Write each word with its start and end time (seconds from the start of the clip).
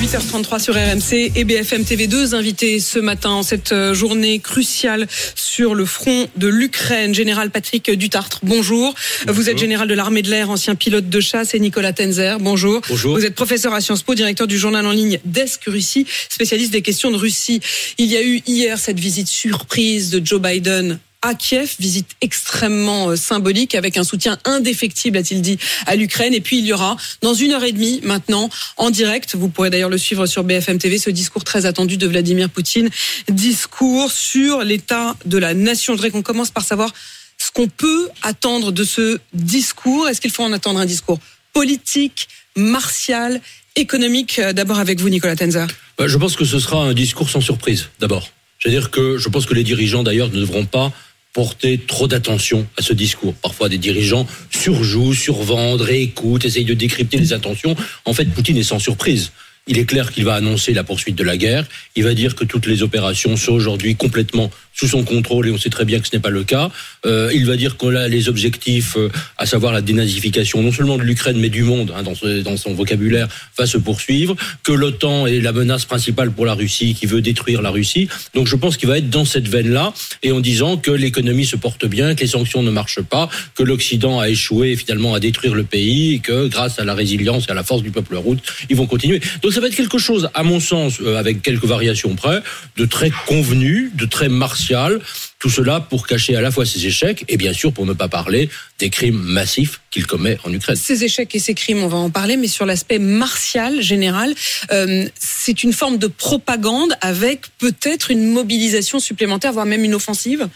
8h33 0.00 0.58
sur 0.60 0.74
RMC 0.74 1.32
et 1.36 1.44
BFM 1.44 1.84
TV 1.84 2.06
2 2.06 2.34
invités 2.34 2.80
ce 2.80 2.98
matin 2.98 3.28
en 3.32 3.42
cette 3.42 3.72
euh, 3.72 3.92
journée 3.92 4.38
cruciale 4.38 5.06
sur 5.34 5.74
le 5.74 5.84
front 5.84 6.26
de 6.38 6.48
l'Ukraine. 6.48 7.14
Général 7.14 7.50
Patrick 7.50 7.90
Dutartre, 7.90 8.40
bonjour. 8.42 8.94
Vous 9.28 9.50
êtes 9.50 9.58
général 9.58 9.88
de 9.88 9.92
l'armée 9.92 10.22
de 10.22 10.30
l'air, 10.30 10.48
ancien 10.48 10.74
pilote 10.74 11.10
de 11.10 11.20
chasse 11.20 11.52
et 11.52 11.58
Nicolas 11.58 11.92
Tenzer, 11.92 12.38
bonjour. 12.40 12.80
Bonjour. 12.88 13.14
Vous 13.14 13.26
êtes 13.26 13.34
professeur 13.34 13.74
à 13.74 13.82
Sciences 13.82 14.02
Po, 14.02 14.14
directeur 14.14 14.46
du 14.46 14.56
journal 14.56 14.86
en 14.86 14.92
ligne 14.92 15.20
Desk 15.26 15.64
Russie, 15.66 16.06
spécialiste 16.30 16.72
des 16.72 16.80
questions 16.80 17.10
de 17.10 17.16
Russie. 17.16 17.60
Il 17.98 18.06
y 18.06 18.16
a 18.16 18.22
eu 18.22 18.40
hier 18.46 18.78
cette 18.78 18.98
visite 18.98 19.28
surprise 19.28 20.08
de 20.08 20.24
Joe 20.24 20.40
Biden 20.40 20.98
à 21.22 21.34
Kiev, 21.34 21.74
visite 21.78 22.10
extrêmement 22.20 23.10
euh, 23.10 23.16
symbolique 23.16 23.74
avec 23.74 23.96
un 23.96 24.04
soutien 24.04 24.38
indéfectible, 24.44 25.18
a-t-il 25.18 25.42
dit, 25.42 25.58
à 25.86 25.96
l'Ukraine. 25.96 26.32
Et 26.32 26.40
puis 26.40 26.58
il 26.58 26.66
y 26.66 26.72
aura 26.72 26.96
dans 27.20 27.34
une 27.34 27.52
heure 27.52 27.64
et 27.64 27.72
demie 27.72 28.00
maintenant, 28.02 28.48
en 28.76 28.90
direct, 28.90 29.34
vous 29.36 29.48
pourrez 29.48 29.70
d'ailleurs 29.70 29.90
le 29.90 29.98
suivre 29.98 30.26
sur 30.26 30.44
BFM 30.44 30.78
TV, 30.78 30.98
ce 30.98 31.10
discours 31.10 31.44
très 31.44 31.66
attendu 31.66 31.96
de 31.96 32.06
Vladimir 32.06 32.48
Poutine, 32.48 32.88
discours 33.28 34.10
sur 34.10 34.64
l'état 34.64 35.14
de 35.26 35.38
la 35.38 35.52
nation. 35.54 35.92
Je 35.92 35.98
voudrais 35.98 36.10
qu'on 36.10 36.22
commence 36.22 36.50
par 36.50 36.64
savoir 36.64 36.90
ce 37.36 37.50
qu'on 37.52 37.68
peut 37.68 38.08
attendre 38.22 38.72
de 38.72 38.84
ce 38.84 39.18
discours. 39.34 40.08
Est-ce 40.08 40.20
qu'il 40.20 40.30
faut 40.30 40.44
en 40.44 40.52
attendre 40.52 40.80
un 40.80 40.86
discours 40.86 41.18
politique, 41.52 42.28
martial, 42.56 43.40
économique? 43.76 44.38
Euh, 44.38 44.52
D'abord 44.52 44.78
avec 44.78 45.00
vous, 45.00 45.08
Nicolas 45.08 45.36
Tenzer. 45.36 45.66
Bah, 45.98 46.06
Je 46.06 46.16
pense 46.16 46.36
que 46.36 46.44
ce 46.44 46.58
sera 46.58 46.84
un 46.84 46.94
discours 46.94 47.28
sans 47.28 47.40
surprise, 47.40 47.88
d'abord. 47.98 48.30
C'est-à-dire 48.58 48.90
que 48.90 49.16
je 49.16 49.28
pense 49.28 49.46
que 49.46 49.54
les 49.54 49.64
dirigeants, 49.64 50.02
d'ailleurs, 50.02 50.28
ne 50.28 50.38
devront 50.38 50.66
pas 50.66 50.92
porter 51.32 51.78
trop 51.78 52.08
d'attention 52.08 52.66
à 52.76 52.82
ce 52.82 52.92
discours. 52.92 53.34
Parfois, 53.34 53.68
des 53.68 53.78
dirigeants 53.78 54.26
surjouent, 54.50 55.14
survendent, 55.14 55.80
réécoutent, 55.80 56.44
essayent 56.44 56.64
de 56.64 56.74
décrypter 56.74 57.18
les 57.18 57.32
intentions. 57.32 57.76
En 58.04 58.12
fait, 58.12 58.24
Poutine 58.26 58.56
est 58.56 58.64
sans 58.64 58.78
surprise. 58.78 59.32
Il 59.66 59.78
est 59.78 59.84
clair 59.84 60.10
qu'il 60.10 60.24
va 60.24 60.34
annoncer 60.34 60.72
la 60.72 60.84
poursuite 60.84 61.16
de 61.16 61.24
la 61.24 61.36
guerre. 61.36 61.64
Il 61.94 62.04
va 62.04 62.14
dire 62.14 62.34
que 62.34 62.44
toutes 62.44 62.66
les 62.66 62.82
opérations 62.82 63.36
sont 63.36 63.52
aujourd'hui 63.52 63.94
complètement 63.94 64.50
sous 64.74 64.88
son 64.88 65.04
contrôle 65.04 65.48
et 65.48 65.50
on 65.50 65.58
sait 65.58 65.68
très 65.68 65.84
bien 65.84 66.00
que 66.00 66.08
ce 66.08 66.16
n'est 66.16 66.22
pas 66.22 66.30
le 66.30 66.44
cas. 66.44 66.70
Euh, 67.04 67.30
il 67.34 67.44
va 67.44 67.56
dire 67.56 67.76
que 67.76 67.86
là, 67.86 68.08
les 68.08 68.28
objectifs, 68.28 68.96
euh, 68.96 69.10
à 69.36 69.44
savoir 69.44 69.72
la 69.72 69.82
dénazification 69.82 70.62
non 70.62 70.72
seulement 70.72 70.96
de 70.96 71.02
l'Ukraine 71.02 71.38
mais 71.38 71.50
du 71.50 71.62
monde 71.62 71.92
hein, 71.94 72.02
dans, 72.02 72.56
son 72.56 72.74
vocabulaire, 72.74 73.28
va 73.58 73.66
se 73.66 73.78
poursuivre. 73.78 74.36
Que 74.62 74.72
l'OTAN 74.72 75.26
est 75.26 75.40
la 75.40 75.52
menace 75.52 75.84
principale 75.84 76.30
pour 76.30 76.46
la 76.46 76.54
Russie, 76.54 76.94
qui 76.94 77.06
veut 77.06 77.20
détruire 77.20 77.62
la 77.62 77.70
Russie. 77.70 78.08
Donc 78.34 78.46
je 78.46 78.56
pense 78.56 78.76
qu'il 78.76 78.88
va 78.88 78.98
être 78.98 79.10
dans 79.10 79.24
cette 79.24 79.48
veine-là 79.48 79.92
et 80.22 80.32
en 80.32 80.40
disant 80.40 80.76
que 80.76 80.90
l'économie 80.90 81.46
se 81.46 81.56
porte 81.56 81.84
bien, 81.84 82.14
que 82.14 82.20
les 82.20 82.26
sanctions 82.26 82.62
ne 82.62 82.70
marchent 82.70 83.02
pas, 83.02 83.28
que 83.54 83.62
l'Occident 83.62 84.20
a 84.20 84.28
échoué 84.28 84.76
finalement 84.76 85.14
à 85.14 85.20
détruire 85.20 85.54
le 85.54 85.64
pays 85.64 86.14
et 86.14 86.18
que 86.20 86.48
grâce 86.48 86.78
à 86.78 86.84
la 86.84 86.94
résilience 86.94 87.46
et 87.48 87.50
à 87.50 87.54
la 87.54 87.64
force 87.64 87.82
du 87.82 87.90
peuple 87.90 88.16
route, 88.16 88.40
ils 88.68 88.76
vont 88.76 88.86
continuer. 88.86 89.20
Donc 89.42 89.52
ça 89.52 89.59
va 89.60 89.68
être 89.68 89.76
quelque 89.76 89.98
chose, 89.98 90.28
à 90.34 90.42
mon 90.42 90.60
sens, 90.60 91.00
euh, 91.00 91.16
avec 91.16 91.42
quelques 91.42 91.64
variations 91.64 92.14
près, 92.14 92.42
de 92.76 92.84
très 92.84 93.10
convenu, 93.26 93.90
de 93.94 94.06
très 94.06 94.28
martial. 94.28 95.00
Tout 95.38 95.50
cela 95.50 95.80
pour 95.80 96.06
cacher 96.06 96.36
à 96.36 96.40
la 96.40 96.50
fois 96.50 96.66
ses 96.66 96.86
échecs 96.86 97.24
et 97.28 97.36
bien 97.36 97.52
sûr 97.52 97.72
pour 97.72 97.86
ne 97.86 97.94
pas 97.94 98.08
parler 98.08 98.50
des 98.78 98.90
crimes 98.90 99.18
massifs 99.18 99.80
qu'il 99.90 100.06
commet 100.06 100.38
en 100.44 100.52
Ukraine. 100.52 100.76
Ces 100.76 101.04
échecs 101.04 101.34
et 101.34 101.38
ces 101.38 101.54
crimes, 101.54 101.82
on 101.82 101.88
va 101.88 101.96
en 101.96 102.10
parler, 102.10 102.36
mais 102.36 102.48
sur 102.48 102.66
l'aspect 102.66 102.98
martial 102.98 103.80
général, 103.80 104.34
euh, 104.72 105.06
c'est 105.18 105.62
une 105.62 105.72
forme 105.72 105.96
de 105.96 106.08
propagande 106.08 106.94
avec 107.00 107.46
peut-être 107.58 108.10
une 108.10 108.30
mobilisation 108.30 109.00
supplémentaire, 109.00 109.52
voire 109.52 109.66
même 109.66 109.84
une 109.84 109.94
offensive? 109.94 110.48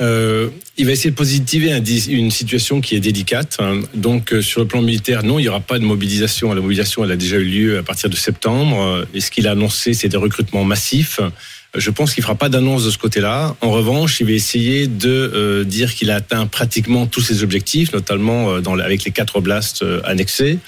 Euh, 0.00 0.48
il 0.76 0.86
va 0.86 0.92
essayer 0.92 1.10
de 1.10 1.16
positiver 1.16 1.72
une 2.08 2.30
situation 2.30 2.80
qui 2.80 2.94
est 2.94 3.00
délicate. 3.00 3.56
hein. 3.58 3.80
Donc, 3.94 4.32
euh, 4.32 4.40
sur 4.42 4.60
le 4.60 4.66
plan 4.68 4.80
militaire, 4.80 5.24
non, 5.24 5.38
il 5.40 5.42
n'y 5.42 5.48
aura 5.48 5.60
pas 5.60 5.78
de 5.78 5.84
mobilisation. 5.84 6.52
La 6.54 6.60
mobilisation, 6.60 7.04
elle 7.04 7.10
a 7.10 7.16
déjà 7.16 7.36
eu 7.36 7.44
lieu 7.44 7.78
à 7.78 7.82
partir 7.82 8.08
de 8.08 8.14
septembre. 8.16 8.80
Euh, 8.80 9.04
Et 9.12 9.20
ce 9.20 9.30
qu'il 9.32 9.48
a 9.48 9.52
annoncé, 9.52 9.94
c'est 9.94 10.08
des 10.08 10.16
recrutements 10.16 10.62
massifs. 10.64 11.18
Euh, 11.76 11.80
Je 11.80 11.90
pense 11.90 12.14
qu'il 12.14 12.22
fera 12.22 12.34
pas 12.34 12.48
d'annonce 12.48 12.84
de 12.84 12.90
ce 12.90 12.98
côté-là. 12.98 13.56
En 13.60 13.70
revanche, 13.70 14.20
il 14.20 14.26
va 14.26 14.32
essayer 14.32 14.86
de 14.86 15.08
euh, 15.08 15.64
dire 15.64 15.94
qu'il 15.94 16.10
a 16.10 16.16
atteint 16.16 16.46
pratiquement 16.46 17.06
tous 17.06 17.20
ses 17.20 17.42
objectifs, 17.42 17.92
notamment 17.92 18.50
euh, 18.50 18.60
dans, 18.60 18.78
avec 18.78 19.04
les 19.04 19.10
quatre 19.10 19.36
oblasts 19.36 19.82
euh, 19.82 20.00
annexés. 20.04 20.58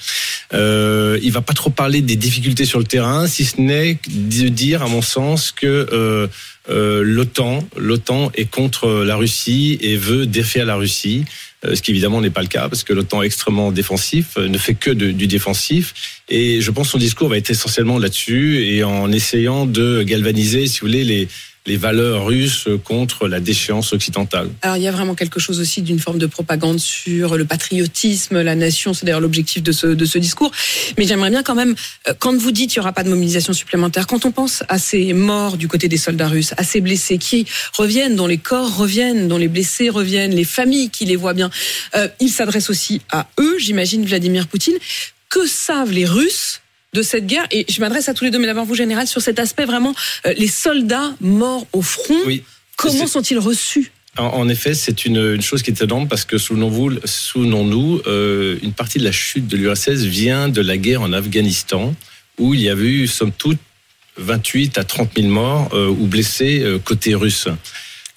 Euh, 0.53 1.19
il 1.23 1.31
va 1.31 1.41
pas 1.41 1.53
trop 1.53 1.69
parler 1.69 2.01
des 2.01 2.15
difficultés 2.15 2.65
sur 2.65 2.79
le 2.79 2.85
terrain, 2.85 3.27
si 3.27 3.45
ce 3.45 3.59
n'est 3.59 3.99
de 4.07 4.47
dire, 4.47 4.83
à 4.83 4.87
mon 4.87 5.01
sens, 5.01 5.51
que 5.51 5.87
euh, 5.91 6.27
euh, 6.69 7.01
l'OTAN, 7.03 7.67
l'OTAN 7.77 8.31
est 8.35 8.49
contre 8.49 9.03
la 9.03 9.15
Russie 9.15 9.77
et 9.81 9.97
veut 9.97 10.25
défaire 10.25 10.65
la 10.65 10.75
Russie, 10.75 11.25
euh, 11.25 11.50
ce 11.63 11.81
qui 11.81 11.91
évidemment 11.91 12.21
n'est 12.21 12.29
pas 12.29 12.41
le 12.41 12.47
cas 12.47 12.69
parce 12.69 12.83
que 12.83 12.93
l'OTAN 12.93 13.21
est 13.21 13.27
extrêmement 13.27 13.71
défensif, 13.71 14.37
euh, 14.37 14.47
ne 14.47 14.57
fait 14.57 14.73
que 14.73 14.91
du 14.91 15.27
défensif. 15.27 16.21
Et 16.29 16.61
je 16.61 16.71
pense 16.71 16.87
que 16.87 16.91
son 16.91 16.97
discours 16.97 17.29
va 17.29 17.37
être 17.37 17.49
essentiellement 17.49 17.99
là-dessus 17.99 18.63
et 18.63 18.83
en 18.83 19.11
essayant 19.11 19.65
de 19.65 20.03
galvaniser, 20.03 20.67
si 20.67 20.79
vous 20.79 20.87
voulez, 20.87 21.03
les, 21.03 21.27
les 21.67 21.77
valeurs 21.77 22.25
russes 22.25 22.67
contre 22.83 23.27
la 23.27 23.39
déchéance 23.39 23.93
occidentale. 23.93 24.49
Alors 24.63 24.77
il 24.77 24.83
y 24.83 24.87
a 24.87 24.91
vraiment 24.91 25.13
quelque 25.13 25.39
chose 25.39 25.59
aussi 25.59 25.81
d'une 25.81 25.99
forme 25.99 26.17
de 26.17 26.25
propagande 26.25 26.79
sur 26.79 27.37
le 27.37 27.45
patriotisme, 27.45 28.41
la 28.41 28.55
nation, 28.55 28.93
c'est 28.93 29.05
d'ailleurs 29.05 29.21
l'objectif 29.21 29.61
de 29.61 29.71
ce, 29.71 30.17
discours. 30.17 30.51
Mais 30.97 31.05
j'aimerais 31.05 31.29
bien 31.29 31.43
quand 31.43 31.55
même, 31.55 31.75
euh, 32.07 32.13
quand 32.17 32.35
vous 32.35 32.51
dites 32.51 32.71
qu'il 32.71 32.79
n'y 32.79 32.83
aura 32.83 32.93
pas 32.93 33.03
de 33.03 33.09
mobilisation 33.09 33.53
supplémentaire, 33.53 34.07
quand 34.07 34.25
on 34.25 34.31
pense 34.31 34.63
à 34.69 34.79
ces 34.79 35.13
morts 35.13 35.57
du 35.57 35.67
côté 35.67 35.87
des 35.87 35.97
soldats 35.97 36.27
russes, 36.27 36.53
à 36.57 36.63
ces 36.63 36.81
blessés 36.81 37.17
qui 37.17 37.45
reviennent, 37.77 38.15
dont 38.15 38.27
les 38.27 38.37
corps 38.37 38.75
reviennent, 38.75 39.27
dont 39.27 39.37
les 39.37 39.47
blessés 39.47 39.89
reviennent, 39.89 40.33
les 40.33 40.43
familles 40.43 40.89
qui 40.89 41.05
les 41.05 41.15
voient 41.15 41.33
bien, 41.33 41.49
euh, 41.95 42.07
il 42.19 42.29
s'adresse 42.29 42.69
aussi 42.69 43.01
à 43.11 43.27
eux, 43.39 43.59
j'imagine, 43.59 44.05
Vladimir 44.05 44.47
Poutine. 44.47 44.77
Que 45.29 45.47
savent 45.47 45.91
les 45.91 46.05
Russes 46.05 46.61
de 46.93 47.01
cette 47.01 47.25
guerre 47.25 47.47
Et 47.51 47.65
je 47.69 47.79
m'adresse 47.79 48.09
à 48.09 48.13
tous 48.13 48.25
les 48.25 48.31
deux, 48.31 48.39
mais 48.39 48.47
d'abord 48.47 48.65
vous, 48.65 48.75
général, 48.75 49.07
sur 49.07 49.21
cet 49.21 49.39
aspect 49.39 49.65
vraiment, 49.65 49.95
euh, 50.25 50.33
les 50.37 50.47
soldats 50.47 51.15
morts 51.21 51.65
au 51.73 51.81
front, 51.81 52.17
Oui. 52.25 52.43
comment 52.75 53.07
sont-ils 53.07 53.39
reçus? 53.39 53.91
En, 54.17 54.49
effet, 54.49 54.73
c'est 54.73 55.05
une, 55.05 55.35
une 55.35 55.41
chose 55.41 55.61
qui 55.61 55.69
est 55.69 55.73
étonnante 55.73 56.09
parce 56.09 56.25
que 56.25 56.37
souvenons-vous, 56.37 56.99
souvenons-nous, 57.05 58.01
euh, 58.07 58.57
une 58.61 58.73
partie 58.73 58.99
de 58.99 59.05
la 59.05 59.13
chute 59.13 59.47
de 59.47 59.55
l'URSS 59.55 60.01
vient 60.03 60.49
de 60.49 60.59
la 60.59 60.75
guerre 60.75 61.01
en 61.01 61.13
Afghanistan, 61.13 61.95
où 62.37 62.53
il 62.53 62.59
y 62.59 62.67
avait 62.67 62.87
eu, 62.89 63.07
somme 63.07 63.31
toute, 63.31 63.59
28 64.17 64.77
à 64.77 64.83
30 64.83 65.11
000 65.15 65.29
morts 65.29 65.69
euh, 65.73 65.87
ou 65.87 66.07
blessés 66.07 66.61
côté 66.83 67.15
russe. 67.15 67.47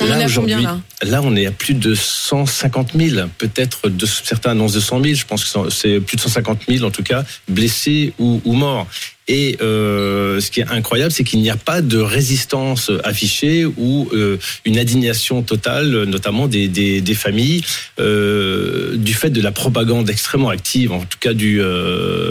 On 0.05 0.13
en 0.13 0.19
est 0.19 0.25
à 0.25 0.27
combien, 0.27 0.27
aujourd'hui, 0.27 0.63
là 0.63 0.81
là, 1.05 1.21
on 1.23 1.37
est 1.37 1.47
à 1.47 1.51
plus 1.51 1.75
de 1.75 1.95
150 1.95 2.93
000, 2.95 3.29
peut-être 3.39 3.89
de, 3.89 4.07
certains 4.07 4.51
annoncent 4.53 4.75
200 4.75 5.03
000, 5.03 5.15
je 5.15 5.25
pense 5.25 5.45
que 5.45 5.71
c'est 5.71 6.01
plus 6.01 6.17
de 6.17 6.21
150 6.21 6.63
000 6.69 6.85
en 6.85 6.91
tout 6.91 7.03
cas, 7.03 7.25
blessés 7.49 8.13
ou, 8.19 8.41
ou 8.45 8.55
morts. 8.55 8.87
Et 9.27 9.57
euh, 9.63 10.39
ce 10.41 10.51
qui 10.51 10.61
est 10.61 10.69
incroyable, 10.69 11.11
c'est 11.11 11.25
qu'il 11.25 11.41
n'y 11.41 11.49
a 11.49 11.57
pas 11.57 11.81
de 11.81 11.99
résistance 11.99 12.91
affichée 13.05 13.65
ou 13.65 14.09
euh, 14.13 14.37
une 14.67 14.79
indignation 14.79 15.43
totale, 15.43 16.05
notamment 16.05 16.47
des, 16.47 16.69
des, 16.69 17.01
des 17.01 17.15
familles, 17.15 17.63
euh, 17.99 18.97
du 18.97 19.15
fait 19.15 19.31
de 19.31 19.41
la 19.41 19.51
propagande 19.51 20.11
extrêmement 20.11 20.51
active, 20.51 20.93
en 20.93 21.01
tout 21.01 21.19
cas 21.19 21.33
du, 21.33 21.61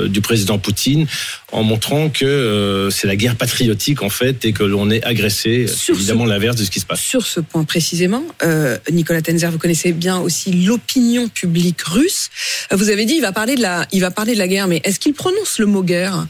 du 0.08 0.22
président 0.22 0.60
Poutine, 0.60 1.08
en 1.52 1.64
montrant 1.64 2.10
que 2.10 2.90
c'est 2.92 3.08
la 3.08 3.16
guerre 3.16 3.36
patriotique 3.36 4.04
en 4.04 4.10
fait 4.10 4.46
et 4.46 4.54
que 4.54 4.64
l'on 4.64 4.92
est 4.92 5.04
agressé. 5.04 5.66
Sur 5.68 5.96
évidemment 5.96 6.26
l'inverse 6.26 6.58
de 6.58 6.64
ce 6.64 6.70
qui 6.70 6.80
se 6.80 6.86
passe. 6.86 7.02
Sur 7.02 7.26
ce 7.26 7.40
point 7.40 7.64
précisément, 7.64 8.24
Nicolas 8.92 9.22
Tenzer, 9.22 9.52
vous 9.52 9.58
connaissez 9.58 9.94
bien 9.94 10.20
aussi 10.20 10.52
l'opinion 10.52 11.28
publique 11.28 11.82
russe. 11.82 12.30
Vous 12.72 12.90
avez 12.90 13.06
dit 13.06 13.16
il 13.16 13.22
va 13.22 13.32
parler 13.32 13.56
de 13.56 13.62
la, 13.62 13.88
il 13.92 14.02
va 14.02 14.12
parler 14.12 14.34
de 14.34 14.40
la 14.40 14.48
guerre, 14.48 14.68
mais 14.68 14.82
est-ce 14.84 15.00
qu'il 15.00 15.14
prononce 15.14 15.58
le 15.58 15.66
mot 15.66 15.84
guerre? 15.84 16.28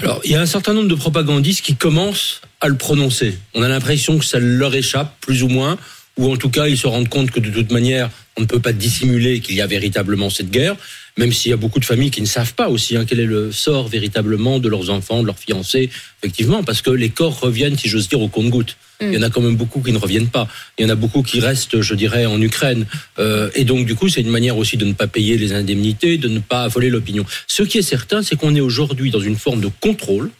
Alors, 0.00 0.22
il 0.24 0.30
y 0.30 0.34
a 0.34 0.40
un 0.40 0.46
certain 0.46 0.72
nombre 0.72 0.88
de 0.88 0.94
propagandistes 0.94 1.62
qui 1.62 1.76
commencent 1.76 2.40
à 2.62 2.68
le 2.68 2.74
prononcer. 2.74 3.36
On 3.52 3.62
a 3.62 3.68
l'impression 3.68 4.18
que 4.18 4.24
ça 4.24 4.38
leur 4.38 4.74
échappe, 4.74 5.14
plus 5.20 5.42
ou 5.42 5.48
moins, 5.48 5.76
ou 6.16 6.32
en 6.32 6.36
tout 6.36 6.48
cas, 6.48 6.68
ils 6.68 6.78
se 6.78 6.86
rendent 6.86 7.10
compte 7.10 7.30
que 7.30 7.38
de 7.38 7.50
toute 7.50 7.70
manière, 7.70 8.08
on 8.38 8.40
ne 8.40 8.46
peut 8.46 8.60
pas 8.60 8.72
dissimuler 8.72 9.40
qu'il 9.40 9.56
y 9.56 9.60
a 9.60 9.66
véritablement 9.66 10.30
cette 10.30 10.50
guerre, 10.50 10.76
même 11.20 11.32
s'il 11.32 11.50
y 11.50 11.52
a 11.52 11.58
beaucoup 11.58 11.80
de 11.80 11.84
familles 11.84 12.10
qui 12.10 12.22
ne 12.22 12.26
savent 12.26 12.54
pas 12.54 12.70
aussi 12.70 12.96
hein, 12.96 13.04
quel 13.06 13.20
est 13.20 13.26
le 13.26 13.52
sort 13.52 13.88
véritablement 13.88 14.58
de 14.58 14.68
leurs 14.70 14.88
enfants, 14.88 15.20
de 15.20 15.26
leurs 15.26 15.38
fiancés, 15.38 15.90
effectivement, 16.22 16.64
parce 16.64 16.80
que 16.80 16.90
les 16.90 17.10
corps 17.10 17.38
reviennent, 17.38 17.76
si 17.76 17.88
j'ose 17.88 18.08
dire, 18.08 18.22
au 18.22 18.28
compte-gouttes. 18.28 18.76
Il 19.02 19.14
y 19.14 19.16
en 19.16 19.22
a 19.22 19.30
quand 19.30 19.40
même 19.40 19.56
beaucoup 19.56 19.80
qui 19.80 19.92
ne 19.92 19.98
reviennent 19.98 20.28
pas. 20.28 20.46
Il 20.78 20.82
y 20.82 20.86
en 20.86 20.90
a 20.90 20.94
beaucoup 20.94 21.22
qui 21.22 21.40
restent, 21.40 21.80
je 21.80 21.94
dirais, 21.94 22.26
en 22.26 22.40
Ukraine. 22.40 22.84
Euh, 23.18 23.48
et 23.54 23.64
donc, 23.64 23.86
du 23.86 23.94
coup, 23.94 24.10
c'est 24.10 24.20
une 24.20 24.28
manière 24.28 24.58
aussi 24.58 24.76
de 24.76 24.84
ne 24.84 24.92
pas 24.92 25.06
payer 25.06 25.38
les 25.38 25.52
indemnités, 25.54 26.18
de 26.18 26.28
ne 26.28 26.38
pas 26.38 26.64
affoler 26.64 26.90
l'opinion. 26.90 27.24
Ce 27.46 27.62
qui 27.62 27.78
est 27.78 27.82
certain, 27.82 28.22
c'est 28.22 28.36
qu'on 28.36 28.54
est 28.54 28.60
aujourd'hui 28.60 29.10
dans 29.10 29.20
une 29.20 29.36
forme 29.36 29.62
de 29.62 29.70
contrôle, 29.80 30.30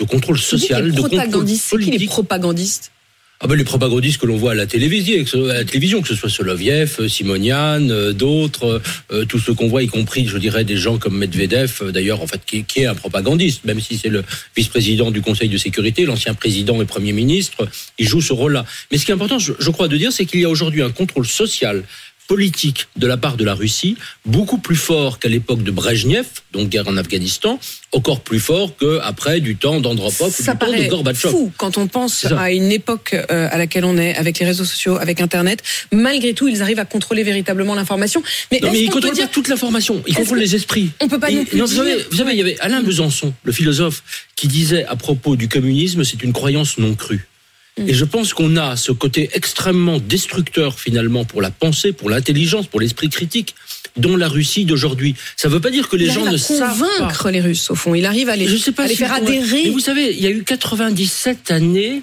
de 0.00 0.04
contrôle 0.04 0.38
social, 0.38 0.90
de 0.90 1.00
contrôle 1.00 1.20
c'est 1.20 1.76
qui 1.76 1.84
les 1.84 1.90
politique. 1.90 2.08
propagandistes? 2.08 2.90
Ah 3.44 3.46
ben 3.46 3.56
les 3.56 3.64
propagandistes 3.64 4.16
que 4.16 4.24
l'on 4.24 4.38
voit 4.38 4.52
à 4.52 4.54
la 4.54 4.64
télévision, 4.64 5.22
que 5.22 6.08
ce, 6.08 6.14
soit 6.14 6.30
Soloviev, 6.30 6.96
euh, 6.98 7.08
Simonian, 7.08 7.90
euh, 7.90 8.14
d'autres, 8.14 8.80
euh, 9.12 9.26
tous 9.26 9.38
ceux 9.38 9.52
qu'on 9.52 9.68
voit, 9.68 9.82
y 9.82 9.86
compris, 9.86 10.26
je 10.26 10.38
dirais, 10.38 10.64
des 10.64 10.78
gens 10.78 10.96
comme 10.96 11.18
Medvedev, 11.18 11.70
euh, 11.82 11.92
d'ailleurs, 11.92 12.22
en 12.22 12.26
fait, 12.26 12.40
qui, 12.46 12.64
est 12.80 12.86
un 12.86 12.94
propagandiste, 12.94 13.66
même 13.66 13.80
si 13.80 13.98
c'est 13.98 14.08
le 14.08 14.24
vice-président 14.56 15.10
du 15.10 15.20
Conseil 15.20 15.50
de 15.50 15.58
sécurité, 15.58 16.06
l'ancien 16.06 16.32
président 16.32 16.80
et 16.80 16.86
premier 16.86 17.12
ministre, 17.12 17.68
il 17.98 18.08
joue 18.08 18.22
ce 18.22 18.32
rôle-là. 18.32 18.64
Mais 18.90 18.96
ce 18.96 19.04
qui 19.04 19.10
est 19.10 19.14
important, 19.14 19.38
je 19.38 19.70
crois, 19.70 19.88
de 19.88 19.98
dire, 19.98 20.10
c'est 20.10 20.24
qu'il 20.24 20.40
y 20.40 20.46
a 20.46 20.48
aujourd'hui 20.48 20.80
un 20.80 20.90
contrôle 20.90 21.26
social 21.26 21.82
politique 22.26 22.86
de 22.96 23.06
la 23.06 23.16
part 23.16 23.36
de 23.36 23.44
la 23.44 23.54
Russie, 23.54 23.96
beaucoup 24.24 24.58
plus 24.58 24.76
fort 24.76 25.18
qu'à 25.18 25.28
l'époque 25.28 25.62
de 25.62 25.70
Brejnev, 25.70 26.24
donc 26.52 26.68
guerre 26.70 26.88
en 26.88 26.96
Afghanistan, 26.96 27.58
encore 27.92 28.20
plus 28.20 28.40
fort 28.40 28.72
qu'après 28.78 29.40
du 29.40 29.56
temps 29.56 29.80
d'Andropov 29.80 30.28
ou 30.28 30.42
du 30.42 30.58
temps 30.58 30.72
de 30.72 30.88
Gorbatchev. 30.88 31.30
fou 31.30 31.52
quand 31.56 31.76
on 31.78 31.86
pense 31.86 32.24
à 32.24 32.50
une 32.50 32.72
époque 32.72 33.14
euh, 33.30 33.48
à 33.50 33.58
laquelle 33.58 33.84
on 33.84 33.96
est, 33.98 34.14
avec 34.16 34.38
les 34.38 34.46
réseaux 34.46 34.64
sociaux, 34.64 34.96
avec 34.96 35.20
Internet. 35.20 35.62
Malgré 35.92 36.32
tout, 36.34 36.48
ils 36.48 36.62
arrivent 36.62 36.78
à 36.78 36.84
contrôler 36.84 37.22
véritablement 37.22 37.74
l'information. 37.74 38.22
Mais 38.50 38.60
Non, 38.62 38.72
mais 38.72 38.80
il 38.80 38.86
qu'on 38.86 38.94
peut 38.94 39.00
contrôle 39.00 39.14
dire 39.14 39.26
pas 39.28 39.32
toute 39.34 39.48
l'information. 39.48 40.02
Il 40.06 40.10
Est-ce 40.10 40.18
contrôle 40.20 40.38
que- 40.38 40.42
les 40.44 40.54
esprits. 40.56 40.90
on 41.00 41.08
peut 41.08 41.20
pas 41.20 41.30
non 41.30 41.44
plus 41.44 41.58
vous, 41.58 41.66
savez, 41.66 41.96
dire- 41.96 42.06
vous 42.10 42.16
savez, 42.16 42.32
il 42.32 42.38
y 42.38 42.42
avait 42.42 42.56
Alain 42.60 42.82
Besançon, 42.82 43.32
le 43.42 43.52
philosophe, 43.52 44.02
qui 44.34 44.48
disait 44.48 44.84
à 44.86 44.96
propos 44.96 45.36
du 45.36 45.48
communisme, 45.48 46.04
c'est 46.04 46.22
une 46.22 46.32
croyance 46.32 46.78
non 46.78 46.94
crue. 46.94 47.26
Et 47.76 47.92
je 47.92 48.04
pense 48.04 48.34
qu'on 48.34 48.56
a 48.56 48.76
ce 48.76 48.92
côté 48.92 49.30
extrêmement 49.32 49.98
destructeur 49.98 50.78
finalement 50.78 51.24
pour 51.24 51.42
la 51.42 51.50
pensée, 51.50 51.92
pour 51.92 52.08
l'intelligence, 52.08 52.68
pour 52.68 52.80
l'esprit 52.80 53.08
critique, 53.08 53.54
dont 53.96 54.16
la 54.16 54.28
Russie 54.28 54.64
d'aujourd'hui. 54.64 55.16
Ça 55.36 55.48
ne 55.48 55.54
veut 55.54 55.60
pas 55.60 55.70
dire 55.70 55.88
que 55.88 55.96
les 55.96 56.06
il 56.06 56.12
gens 56.12 56.24
ne 56.24 56.36
savent 56.36 56.78
pas. 56.78 56.98
convaincre 56.98 57.30
les 57.30 57.40
Russes, 57.40 57.70
au 57.70 57.74
fond. 57.74 57.94
Il 57.94 58.06
arrive 58.06 58.28
à 58.28 58.36
les, 58.36 58.46
Je 58.46 58.56
sais 58.56 58.72
pas 58.72 58.84
à 58.84 58.86
les 58.86 58.94
si 58.94 59.00
faire 59.00 59.12
adhérer. 59.12 59.64
Mais 59.64 59.70
vous 59.70 59.80
savez, 59.80 60.14
il 60.14 60.22
y 60.22 60.26
a 60.26 60.30
eu 60.30 60.44
97 60.44 61.50
années 61.50 62.02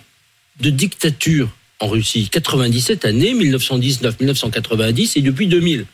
de 0.59 0.69
dictature 0.69 1.49
en 1.79 1.87
Russie. 1.87 2.27
97 2.29 3.05
années, 3.05 3.33
1919, 3.33 4.19
1990 4.19 5.15
et 5.15 5.21
depuis 5.21 5.47
2000. 5.47 5.85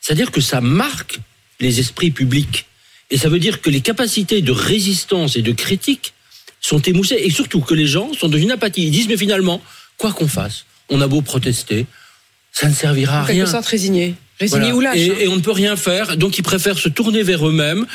C'est-à-dire 0.00 0.30
que 0.30 0.40
ça 0.40 0.60
marque 0.60 1.18
les 1.60 1.80
esprits 1.80 2.10
publics. 2.10 2.66
Et 3.10 3.18
ça 3.18 3.28
veut 3.28 3.38
dire 3.38 3.60
que 3.60 3.70
les 3.70 3.80
capacités 3.80 4.42
de 4.42 4.52
résistance 4.52 5.36
et 5.36 5.42
de 5.42 5.52
critique 5.52 6.14
sont 6.64 6.80
émoussées. 6.80 7.20
Et 7.22 7.30
surtout 7.30 7.60
que 7.60 7.74
les 7.74 7.86
gens 7.86 8.12
sont 8.14 8.28
dans 8.28 8.38
une 8.38 8.50
apathie. 8.50 8.84
Ils 8.84 8.90
disent, 8.90 9.08
mais 9.08 9.18
finalement, 9.18 9.60
quoi 9.98 10.12
qu'on 10.12 10.28
fasse, 10.28 10.64
on 10.88 11.00
a 11.02 11.06
beau 11.06 11.20
protester, 11.20 11.84
ça 12.52 12.68
ne 12.68 12.74
servira 12.74 13.18
à 13.18 13.22
en 13.22 13.24
rien. 13.24 13.36
quelque 13.44 13.50
sorte 13.50 13.66
résigné. 13.66 14.14
Résigné 14.40 14.72
Voilà. 14.72 14.76
ou 14.76 14.80
lâche. 14.80 14.96
Et, 14.98 15.10
hein. 15.10 15.14
et 15.20 15.28
on 15.28 15.36
ne 15.36 15.40
peut 15.40 15.52
rien 15.52 15.76
faire, 15.76 16.16
donc 16.16 16.38
ils 16.38 16.42
préfèrent 16.42 16.78
se 16.78 16.88
tourner 16.88 17.22
vers 17.22 17.46
eux-mêmes, 17.46 17.86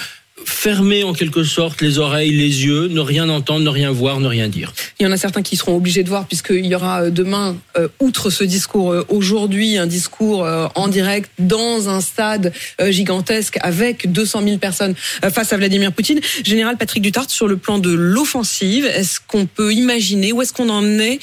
fermer 0.46 1.04
en 1.04 1.14
quelque 1.14 1.44
sorte 1.44 1.82
les 1.82 2.00
oreilles, 2.00 2.32
les 2.32 2.66
yeux, 2.66 2.88
ne 2.88 3.00
rien 3.00 3.30
entendre, 3.30 3.62
ne 3.62 3.70
rien 3.70 3.92
voir, 3.92 4.20
ne 4.20 4.28
rien 4.28 4.48
dire. 4.48 4.74
Il 5.00 5.04
y 5.04 5.08
en 5.08 5.12
a 5.12 5.18
certains 5.18 5.42
qui 5.42 5.56
seront 5.56 5.76
obligés 5.76 6.04
de 6.04 6.10
voir, 6.10 6.28
puisqu'il 6.28 6.66
y 6.66 6.76
aura 6.76 7.04
euh, 7.04 7.10
demain, 7.10 7.58
euh, 7.78 7.88
outre 8.00 8.30
ce 8.30 8.44
discours 8.44 8.92
euh, 8.92 9.06
aujourd'hui, 9.10 9.78
un 9.78 9.88
discours 9.88 10.46
en 10.76 10.88
direct 10.88 11.32
dans 11.40 11.90
un 11.90 12.02
stade 12.02 12.54
gigantesque 12.90 13.58
avec 13.62 14.12
200 14.12 14.44
000 14.44 14.58
personnes 14.58 14.96
face 15.32 15.54
à 15.54 15.58
Vladimir 15.58 15.92
Poutine. 15.92 16.20
Général 16.44 16.78
Patrick 16.78 17.02
Dutart, 17.04 17.30
sur 17.30 17.48
le 17.48 17.58
plan 17.58 17.80
de 17.80 17.92
l'offensive, 17.92 18.86
est-ce 18.86 19.20
qu'on 19.26 19.46
peut 19.46 19.74
imaginer, 19.74 20.32
où 20.32 20.42
est-ce 20.42 20.54
qu'on 20.54 20.70
en 20.70 20.86
est 21.00 21.20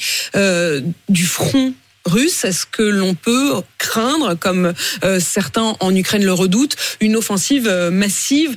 du 1.09 1.25
front 1.25 1.73
russe? 2.05 2.45
Est-ce 2.45 2.65
que 2.65 2.83
l'on 2.83 3.15
peut 3.15 3.53
craindre, 3.77 4.35
comme 4.35 4.73
certains 5.19 5.75
en 5.79 5.95
Ukraine 5.95 6.23
le 6.23 6.33
redoutent, 6.33 6.75
une 7.01 7.15
offensive 7.15 7.69
massive 7.91 8.55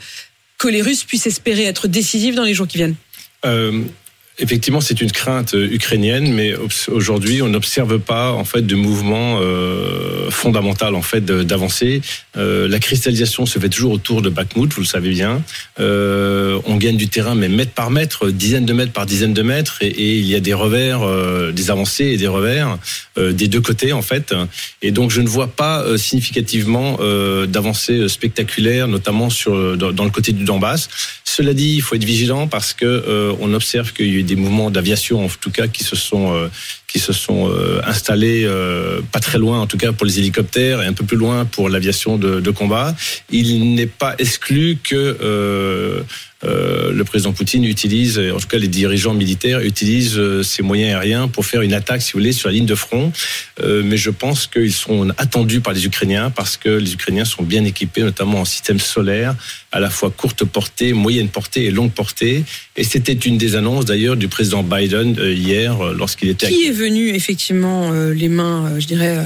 que 0.61 0.69
les 0.69 0.83
Russes 0.83 1.05
puissent 1.05 1.27
espérer 1.27 1.65
être 1.65 1.89
décisive 1.89 2.35
dans 2.37 2.45
les 2.45 2.55
jours 2.55 2.69
qui 2.69 2.77
viennent. 2.77 2.95
Euh, 3.45 3.83
Effectivement, 4.38 4.81
c'est 4.81 5.03
une 5.03 5.12
crainte 5.12 5.55
euh, 5.55 5.69
ukrainienne, 5.71 6.32
mais 6.32 6.55
aujourd'hui, 6.88 7.43
on 7.43 7.49
n'observe 7.49 7.99
pas 7.99 8.32
en 8.32 8.44
fait 8.44 8.62
de 8.62 8.75
mouvement 8.75 9.38
euh, 9.43 10.31
fondamental 10.31 10.94
en 10.94 11.03
fait 11.03 11.25
d'avancée. 11.25 12.00
Euh, 12.38 12.67
la 12.67 12.79
cristallisation 12.79 13.44
se 13.44 13.59
fait 13.59 13.69
toujours 13.69 13.93
autour 13.93 14.23
de 14.23 14.31
Bakhmut, 14.31 14.73
vous 14.73 14.81
le 14.81 14.87
savez 14.87 15.11
bien. 15.11 15.43
On 15.79 16.77
gagne 16.77 16.97
du 16.97 17.09
terrain, 17.09 17.35
mais 17.35 17.49
mètre 17.49 17.73
par 17.73 17.91
mètre, 17.91 18.31
dizaines 18.31 18.65
de 18.65 18.73
mètres 18.73 18.93
par 18.93 19.06
dizaines 19.06 19.35
de 19.35 19.43
mètres, 19.43 19.79
et, 19.82 20.19
il 20.19 20.27
y 20.27 20.35
a 20.35 20.41
des 20.41 20.55
revers, 20.55 21.00
des 21.53 21.71
avancées 21.71 22.06
et 22.06 22.17
des 22.17 22.29
revers 22.29 22.79
des 23.17 23.49
deux 23.49 23.61
côtés 23.61 23.93
en 23.93 24.03
fait. 24.03 24.35
Et 24.83 24.93
donc, 24.93 25.11
je 25.11 25.21
ne 25.21 25.29
vois 25.29 25.49
pas 25.49 25.85
significativement 25.97 26.99
d'avancées 27.47 28.09
spectaculaires, 28.09 28.88
notamment 28.88 29.31
sur 29.31 29.76
dans, 29.76 30.05
le 30.05 30.11
côté 30.11 30.33
du 30.33 30.44
Donbass. 30.44 30.88
Cela 31.25 31.55
dit, 31.55 31.75
il 31.76 31.83
faut 31.83 31.94
être 31.94 32.05
vigilant 32.05 32.47
parce 32.47 32.73
que 32.73 33.35
on 33.41 33.53
observe 33.55 33.93
qu'il 33.93 34.15
y 34.15 34.19
a 34.19 34.19
des 34.22 34.37
mouvements 34.37 34.70
d'aviation, 34.70 35.25
en 35.25 35.28
tout 35.28 35.50
cas, 35.50 35.69
qui 35.69 35.84
se 35.84 35.96
sont 35.96 36.32
euh, 36.34 36.49
qui 36.87 36.99
se 36.99 37.12
sont 37.12 37.49
euh, 37.49 37.81
installés 37.84 38.44
euh, 38.44 39.00
pas 39.12 39.20
très 39.20 39.38
loin, 39.38 39.61
en 39.61 39.67
tout 39.67 39.76
cas 39.76 39.93
pour 39.93 40.06
les 40.06 40.19
hélicoptères, 40.19 40.82
et 40.82 40.87
un 40.87 40.93
peu 40.93 41.05
plus 41.05 41.17
loin 41.17 41.44
pour 41.44 41.69
l'aviation 41.69 42.19
de 42.19 42.50
combat. 42.50 42.94
Il 43.31 43.75
n'est 43.75 43.87
pas 43.87 44.14
exclu 44.19 44.78
que 44.82 46.05
euh, 46.44 46.92
le 46.92 47.04
président 47.04 47.32
Poutine 47.32 47.64
utilise, 47.64 48.19
en 48.19 48.38
tout 48.38 48.46
cas 48.46 48.56
les 48.56 48.69
dirigeants 48.69 49.12
militaires 49.12 49.60
utilisent 49.60 50.19
euh, 50.19 50.42
ces 50.42 50.62
moyens 50.62 50.94
aériens 50.94 51.28
pour 51.28 51.44
faire 51.44 51.60
une 51.60 51.75
attaque, 51.75 52.00
si 52.00 52.12
vous 52.12 52.20
voulez, 52.20 52.32
sur 52.32 52.48
la 52.48 52.54
ligne 52.54 52.66
de 52.66 52.75
front. 52.75 53.12
Euh, 53.62 53.82
mais 53.84 53.98
je 53.98 54.10
pense 54.10 54.46
qu'ils 54.46 54.72
sont 54.72 55.10
attendus 55.19 55.60
par 55.60 55.75
les 55.75 55.84
Ukrainiens 55.84 56.31
parce 56.31 56.56
que 56.56 56.70
les 56.70 56.94
Ukrainiens 56.94 57.26
sont 57.26 57.42
bien 57.42 57.64
équipés, 57.64 58.02
notamment 58.02 58.40
en 58.40 58.44
système 58.46 58.81
solaire, 58.81 59.34
à 59.70 59.81
la 59.81 59.90
fois 59.90 60.10
courte 60.10 60.44
portée, 60.44 60.94
moyenne 60.94 61.28
portée 61.28 61.66
et 61.66 61.70
longue 61.70 61.92
portée. 61.92 62.44
Et 62.76 62.84
c'était 62.84 63.12
une 63.12 63.37
des 63.37 63.54
annonces 63.54 63.84
d'ailleurs 63.84 64.16
du 64.16 64.28
président 64.28 64.62
Biden 64.62 65.16
hier 65.20 65.92
lorsqu'il 65.92 66.31
était. 66.31 66.48
Qui 66.48 66.66
est 66.66 66.72
venu 66.72 67.10
effectivement 67.10 67.92
les 67.92 68.28
mains, 68.28 68.78
je 68.78 68.87
dirais, 68.87 69.19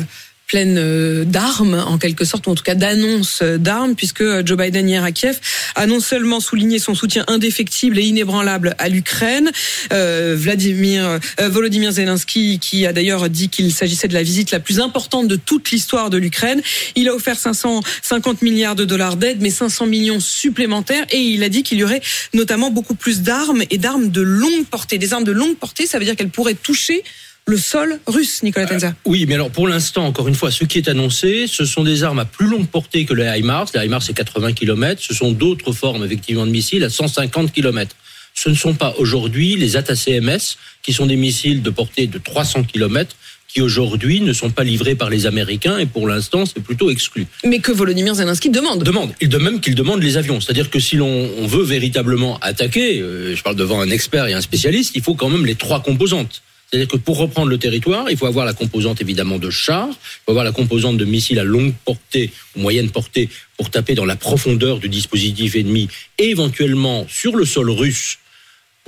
pleines 0.54 0.78
euh, 0.78 1.24
d'armes, 1.24 1.82
en 1.84 1.98
quelque 1.98 2.24
sorte, 2.24 2.46
ou 2.46 2.50
en 2.50 2.54
tout 2.54 2.62
cas 2.62 2.76
d'annonces 2.76 3.40
euh, 3.42 3.58
d'armes, 3.58 3.96
puisque 3.96 4.20
euh, 4.20 4.40
Joe 4.46 4.56
Biden 4.56 4.88
hier 4.88 5.02
à 5.02 5.10
Kiev 5.10 5.40
a 5.74 5.88
non 5.88 5.98
seulement 5.98 6.38
souligné 6.38 6.78
son 6.78 6.94
soutien 6.94 7.24
indéfectible 7.26 7.98
et 7.98 8.04
inébranlable 8.04 8.76
à 8.78 8.88
l'Ukraine, 8.88 9.50
euh, 9.92 10.36
Vladimir 10.38 11.18
euh, 11.40 11.48
Volodymyr 11.48 11.90
Zelensky, 11.90 12.60
qui 12.60 12.86
a 12.86 12.92
d'ailleurs 12.92 13.28
dit 13.30 13.48
qu'il 13.48 13.72
s'agissait 13.74 14.06
de 14.06 14.14
la 14.14 14.22
visite 14.22 14.52
la 14.52 14.60
plus 14.60 14.78
importante 14.78 15.26
de 15.26 15.34
toute 15.34 15.72
l'histoire 15.72 16.08
de 16.08 16.18
l'Ukraine. 16.18 16.62
Il 16.94 17.08
a 17.08 17.14
offert 17.16 17.36
550 17.36 18.42
milliards 18.42 18.76
de 18.76 18.84
dollars 18.84 19.16
d'aide, 19.16 19.38
mais 19.40 19.50
500 19.50 19.86
millions 19.86 20.20
supplémentaires, 20.20 21.04
et 21.10 21.18
il 21.18 21.42
a 21.42 21.48
dit 21.48 21.64
qu'il 21.64 21.78
y 21.78 21.82
aurait 21.82 22.02
notamment 22.32 22.70
beaucoup 22.70 22.94
plus 22.94 23.22
d'armes 23.22 23.64
et 23.70 23.78
d'armes 23.78 24.08
de 24.08 24.20
longue 24.20 24.66
portée. 24.66 24.98
Des 24.98 25.14
armes 25.14 25.24
de 25.24 25.32
longue 25.32 25.56
portée, 25.56 25.88
ça 25.88 25.98
veut 25.98 26.04
dire 26.04 26.14
qu'elles 26.14 26.28
pourraient 26.28 26.54
toucher 26.54 27.02
le 27.46 27.58
sol 27.58 28.00
russe, 28.06 28.42
Nicolas 28.42 28.66
Tenza. 28.66 28.94
Oui, 29.04 29.26
mais 29.28 29.34
alors 29.34 29.50
pour 29.50 29.68
l'instant, 29.68 30.06
encore 30.06 30.28
une 30.28 30.34
fois, 30.34 30.50
ce 30.50 30.64
qui 30.64 30.78
est 30.78 30.88
annoncé, 30.88 31.46
ce 31.46 31.64
sont 31.64 31.84
des 31.84 32.02
armes 32.02 32.18
à 32.18 32.24
plus 32.24 32.48
longue 32.48 32.66
portée 32.66 33.04
que 33.04 33.12
les 33.12 33.24
HIMARS. 33.38 33.66
Les 33.74 33.84
HIMARS, 33.84 34.02
c'est 34.02 34.14
80 34.14 34.52
km. 34.52 35.02
Ce 35.02 35.14
sont 35.14 35.32
d'autres 35.32 35.72
formes, 35.72 36.04
effectivement, 36.04 36.46
de 36.46 36.50
missiles 36.50 36.84
à 36.84 36.90
150 36.90 37.52
km. 37.52 37.94
Ce 38.34 38.48
ne 38.48 38.54
sont 38.54 38.74
pas 38.74 38.94
aujourd'hui 38.98 39.56
les 39.56 39.76
ATACMS, 39.76 40.56
qui 40.82 40.92
sont 40.92 41.06
des 41.06 41.16
missiles 41.16 41.62
de 41.62 41.70
portée 41.70 42.06
de 42.06 42.18
300 42.18 42.64
km, 42.64 43.14
qui 43.46 43.60
aujourd'hui 43.60 44.20
ne 44.20 44.32
sont 44.32 44.50
pas 44.50 44.64
livrés 44.64 44.96
par 44.96 45.10
les 45.10 45.26
Américains, 45.26 45.78
et 45.78 45.86
pour 45.86 46.08
l'instant, 46.08 46.44
c'est 46.46 46.62
plutôt 46.62 46.90
exclu. 46.90 47.26
Mais 47.44 47.60
que 47.60 47.70
Volodymyr 47.70 48.14
Zelensky 48.14 48.50
demande. 48.50 48.82
demande. 48.82 49.12
Et 49.20 49.28
de 49.28 49.38
même 49.38 49.60
qu'il 49.60 49.76
demande 49.76 50.02
les 50.02 50.16
avions. 50.16 50.40
C'est-à-dire 50.40 50.70
que 50.70 50.80
si 50.80 50.96
l'on 50.96 51.30
on 51.38 51.46
veut 51.46 51.62
véritablement 51.62 52.38
attaquer, 52.40 53.00
euh, 53.00 53.36
je 53.36 53.42
parle 53.42 53.54
devant 53.54 53.80
un 53.80 53.90
expert 53.90 54.26
et 54.26 54.32
un 54.32 54.40
spécialiste, 54.40 54.92
il 54.96 55.02
faut 55.02 55.14
quand 55.14 55.28
même 55.28 55.46
les 55.46 55.54
trois 55.54 55.80
composantes. 55.80 56.42
C'est-à-dire 56.70 56.88
que 56.88 56.96
pour 56.96 57.18
reprendre 57.18 57.48
le 57.48 57.58
territoire, 57.58 58.10
il 58.10 58.16
faut 58.16 58.26
avoir 58.26 58.46
la 58.46 58.52
composante 58.52 59.00
évidemment 59.00 59.38
de 59.38 59.50
chars, 59.50 59.88
il 59.90 60.24
faut 60.24 60.30
avoir 60.32 60.44
la 60.44 60.52
composante 60.52 60.96
de 60.96 61.04
missiles 61.04 61.38
à 61.38 61.44
longue 61.44 61.74
portée 61.84 62.32
ou 62.56 62.60
moyenne 62.60 62.90
portée 62.90 63.28
pour 63.56 63.70
taper 63.70 63.94
dans 63.94 64.04
la 64.04 64.16
profondeur 64.16 64.78
du 64.78 64.88
dispositif 64.88 65.54
ennemi 65.54 65.88
et 66.18 66.30
éventuellement 66.30 67.06
sur 67.08 67.36
le 67.36 67.44
sol 67.44 67.70
russe, 67.70 68.18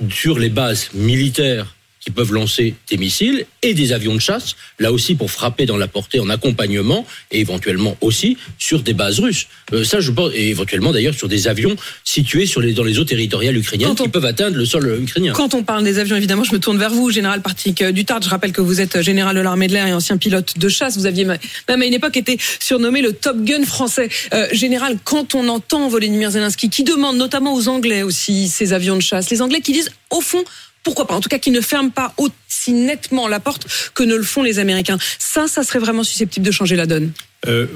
sur 0.09 0.37
les 0.37 0.49
bases 0.49 0.89
militaires 0.93 1.76
qui 2.07 2.11
peuvent 2.11 2.31
lancer 2.31 2.73
des 2.89 2.95
missiles 2.95 3.45
et 3.61 3.73
des 3.73 3.91
avions 3.91 4.15
de 4.15 4.21
chasse, 4.21 4.55
là 4.79 4.93
aussi 4.93 5.13
pour 5.13 5.29
frapper 5.29 5.65
dans 5.65 5.75
la 5.75 5.89
portée 5.89 6.21
en 6.21 6.29
accompagnement 6.29 7.05
et 7.31 7.41
éventuellement 7.41 7.97
aussi 7.99 8.37
sur 8.57 8.81
des 8.81 8.93
bases 8.93 9.19
russes. 9.19 9.47
Euh, 9.73 9.83
ça, 9.83 9.99
je 9.99 10.11
pense, 10.11 10.31
et 10.33 10.47
éventuellement 10.47 10.93
d'ailleurs 10.93 11.13
sur 11.13 11.27
des 11.27 11.49
avions 11.49 11.75
situés 12.05 12.45
sur 12.45 12.61
les, 12.61 12.71
dans 12.71 12.85
les 12.85 12.97
eaux 12.97 13.03
territoriales 13.03 13.57
ukrainiennes 13.57 13.89
on- 13.91 13.95
qui 13.95 14.07
peuvent 14.07 14.23
atteindre 14.23 14.55
le 14.55 14.63
sol 14.65 14.87
euh, 14.87 15.01
ukrainien. 15.01 15.33
Quand 15.33 15.53
on 15.53 15.63
parle 15.63 15.83
des 15.83 15.99
avions, 15.99 16.15
évidemment, 16.15 16.45
je 16.45 16.53
me 16.53 16.59
tourne 16.59 16.77
vers 16.77 16.91
vous, 16.91 17.11
général 17.11 17.41
Patrick 17.41 17.83
Dutard. 17.83 18.21
Je 18.21 18.29
rappelle 18.29 18.53
que 18.53 18.61
vous 18.61 18.79
êtes 18.79 19.01
général 19.01 19.35
de 19.35 19.41
l'armée 19.41 19.67
de 19.67 19.73
l'air 19.73 19.85
et 19.85 19.91
ancien 19.93 20.15
pilote 20.15 20.57
de 20.57 20.69
chasse. 20.69 20.95
Vous 20.97 21.07
aviez 21.07 21.25
même 21.25 21.37
à 21.81 21.85
une 21.85 21.93
époque 21.93 22.15
été 22.15 22.37
surnommé 22.61 23.01
le 23.01 23.11
Top 23.11 23.35
Gun 23.43 23.65
français. 23.65 24.07
Euh, 24.33 24.47
général, 24.53 24.97
quand 25.03 25.35
on 25.35 25.49
entend 25.49 25.89
Volodymyr 25.89 26.31
Zelensky, 26.31 26.69
qui 26.69 26.85
demande 26.85 27.17
notamment 27.17 27.53
aux 27.53 27.67
Anglais 27.67 28.01
aussi 28.03 28.47
ces 28.47 28.71
avions 28.71 28.95
de 28.95 29.01
chasse, 29.01 29.29
les 29.29 29.41
Anglais 29.41 29.59
qui 29.59 29.73
disent, 29.73 29.91
au 30.09 30.21
fond, 30.21 30.45
pourquoi 30.87 31.05
pas 31.07 31.15
En 31.15 31.21
tout 31.21 31.29
cas, 31.29 31.37
qui 31.39 31.51
ne 31.51 31.61
ferment 31.61 31.89
pas 31.91 32.13
aussi 32.17 32.71
nettement 32.71 33.27
la 33.27 33.39
porte 33.39 33.67
que 33.93 34.03
ne 34.03 34.15
le 34.15 34.23
font 34.23 34.41
les 34.43 34.57
Américains. 34.59 34.97
Ça, 35.19 35.47
ça 35.47 35.63
serait 35.63 35.79
vraiment 35.79 36.03
susceptible 36.03 36.45
de 36.45 36.51
changer 36.51 36.75
la 36.77 36.85
donne. 36.85 37.11
Euh, 37.47 37.67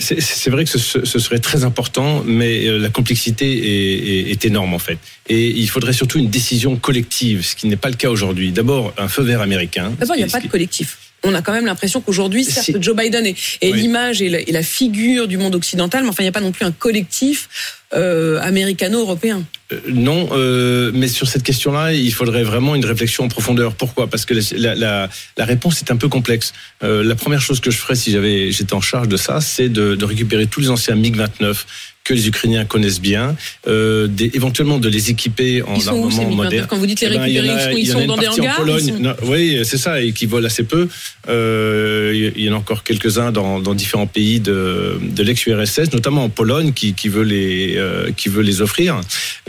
C'est 0.00 0.50
vrai 0.50 0.64
que 0.64 0.70
ce, 0.70 1.04
ce 1.04 1.18
serait 1.18 1.40
très 1.40 1.64
important, 1.64 2.22
mais 2.24 2.66
euh, 2.68 2.78
la 2.78 2.88
complexité 2.88 3.46
est, 3.50 4.08
est- 4.12 4.30
est 4.30 4.44
énorme 4.44 4.72
en 4.72 4.78
fait. 4.78 4.98
Et 5.28 5.48
il 5.48 5.68
faudrait 5.68 5.92
surtout 5.92 6.18
une 6.20 6.30
décision 6.30 6.76
collective, 6.76 7.44
ce 7.44 7.56
qui 7.56 7.66
n'est 7.66 7.76
pas 7.84 7.90
le 7.90 7.96
cas 7.96 8.08
aujourd'hui. 8.08 8.52
D'abord, 8.52 8.94
un 8.96 9.08
feu 9.08 9.22
vert 9.24 9.40
américain. 9.42 9.92
D'abord, 9.98 10.14
il 10.16 10.20
n'y 10.22 10.28
a 10.30 10.32
pas 10.38 10.40
de 10.40 10.46
collectif. 10.46 10.98
On 11.24 11.34
a 11.34 11.42
quand 11.42 11.52
même 11.52 11.66
l'impression 11.66 12.00
qu'aujourd'hui, 12.00 12.44
certes. 12.44 12.80
Joe 12.80 12.94
Biden 12.94 13.26
est, 13.26 13.34
est 13.60 13.72
Oui. 13.72 13.80
l'image 13.80 14.22
et 14.22 14.28
la, 14.28 14.38
et 14.40 14.52
la 14.52 14.62
figure 14.62 15.26
du 15.26 15.36
monde 15.36 15.56
occidental, 15.56 16.04
mais 16.04 16.10
enfin, 16.10 16.22
il 16.22 16.26
n'y 16.26 16.34
a 16.34 16.38
pas 16.40 16.46
non 16.48 16.52
plus 16.52 16.64
un 16.64 16.70
collectif 16.70 17.48
euh, 17.92 18.38
américano-européen. 18.40 19.42
Euh, 19.72 19.80
Non, 19.88 20.28
euh, 20.32 20.90
mais 20.94 21.08
sur 21.08 21.28
cette 21.28 21.42
question-là, 21.42 21.92
il 21.92 22.12
faudrait 22.12 22.42
vraiment 22.44 22.74
une 22.74 22.84
réflexion 22.84 23.24
en 23.24 23.28
profondeur. 23.28 23.74
Pourquoi? 23.74 24.06
Parce 24.08 24.24
que 24.24 24.34
la, 24.56 24.74
la, 24.74 25.08
la 25.36 25.44
réponse 25.44 25.80
est 25.82 25.90
un 25.90 25.96
peu 25.96 26.08
complexe. 26.08 26.52
Euh, 26.82 27.02
la 27.04 27.14
première 27.14 27.40
chose 27.40 27.60
que 27.60 27.70
je 27.70 27.78
ferais 27.78 27.94
si 27.94 28.10
j'avais 28.10 28.50
j'étais 28.52 28.74
en 28.74 28.80
charge 28.80 29.08
de 29.08 29.16
ça, 29.16 29.40
c'est 29.40 29.68
de, 29.68 29.94
de 29.94 30.04
récupérer 30.04 30.46
tous 30.46 30.60
les 30.60 30.70
anciens 30.70 30.96
MiG-29 30.96 31.64
que 32.08 32.14
les 32.14 32.26
Ukrainiens 32.26 32.64
connaissent 32.64 33.00
bien, 33.00 33.36
euh, 33.66 34.06
des- 34.06 34.30
éventuellement 34.34 34.78
de 34.78 34.88
les 34.88 35.10
équiper 35.10 35.62
en 35.62 35.74
Ils 35.74 35.82
sont 35.82 35.92
où 35.92 36.04
armement 36.06 36.22
MiG-29 36.30 36.34
moderne. 36.36 36.66
Quand 36.70 36.78
vous 36.78 36.86
dites 36.86 37.00
les 37.02 37.06
Eh 37.08 37.10
ben, 37.18 37.26
il 37.26 37.32
y 37.34 37.38
en 37.38 37.42
récupérer, 37.42 37.62
a- 37.64 37.72
ils 37.78 37.86
sont 37.86 38.06
dans 38.06 38.16
des 38.16 38.28
en 38.28 38.54
Pologne. 38.56 38.88
sont- 38.88 38.98
Non, 38.98 39.14
oui, 39.24 39.58
c'est 39.64 39.76
ça, 39.76 40.00
et 40.00 40.12
qui 40.12 40.24
volent 40.26 40.46
assez 40.46 40.62
peu. 40.64 40.88
Euh, 41.28 42.30
il 42.36 42.42
y 42.42 42.48
en 42.50 42.54
a 42.54 42.56
encore 42.56 42.82
quelques-uns 42.82 43.30
dans, 43.32 43.60
dans 43.60 43.74
différents 43.74 44.06
pays 44.06 44.40
de, 44.40 44.98
de 45.02 45.22
l'ex-URSS, 45.22 45.92
notamment 45.92 46.24
en 46.24 46.28
Pologne, 46.30 46.72
qui, 46.72 46.94
qui 46.94 47.08
veut 47.08 47.22
les 47.24 47.74
euh, 47.76 48.10
qui 48.16 48.28
veut 48.30 48.42
les 48.42 48.62
offrir. 48.62 49.00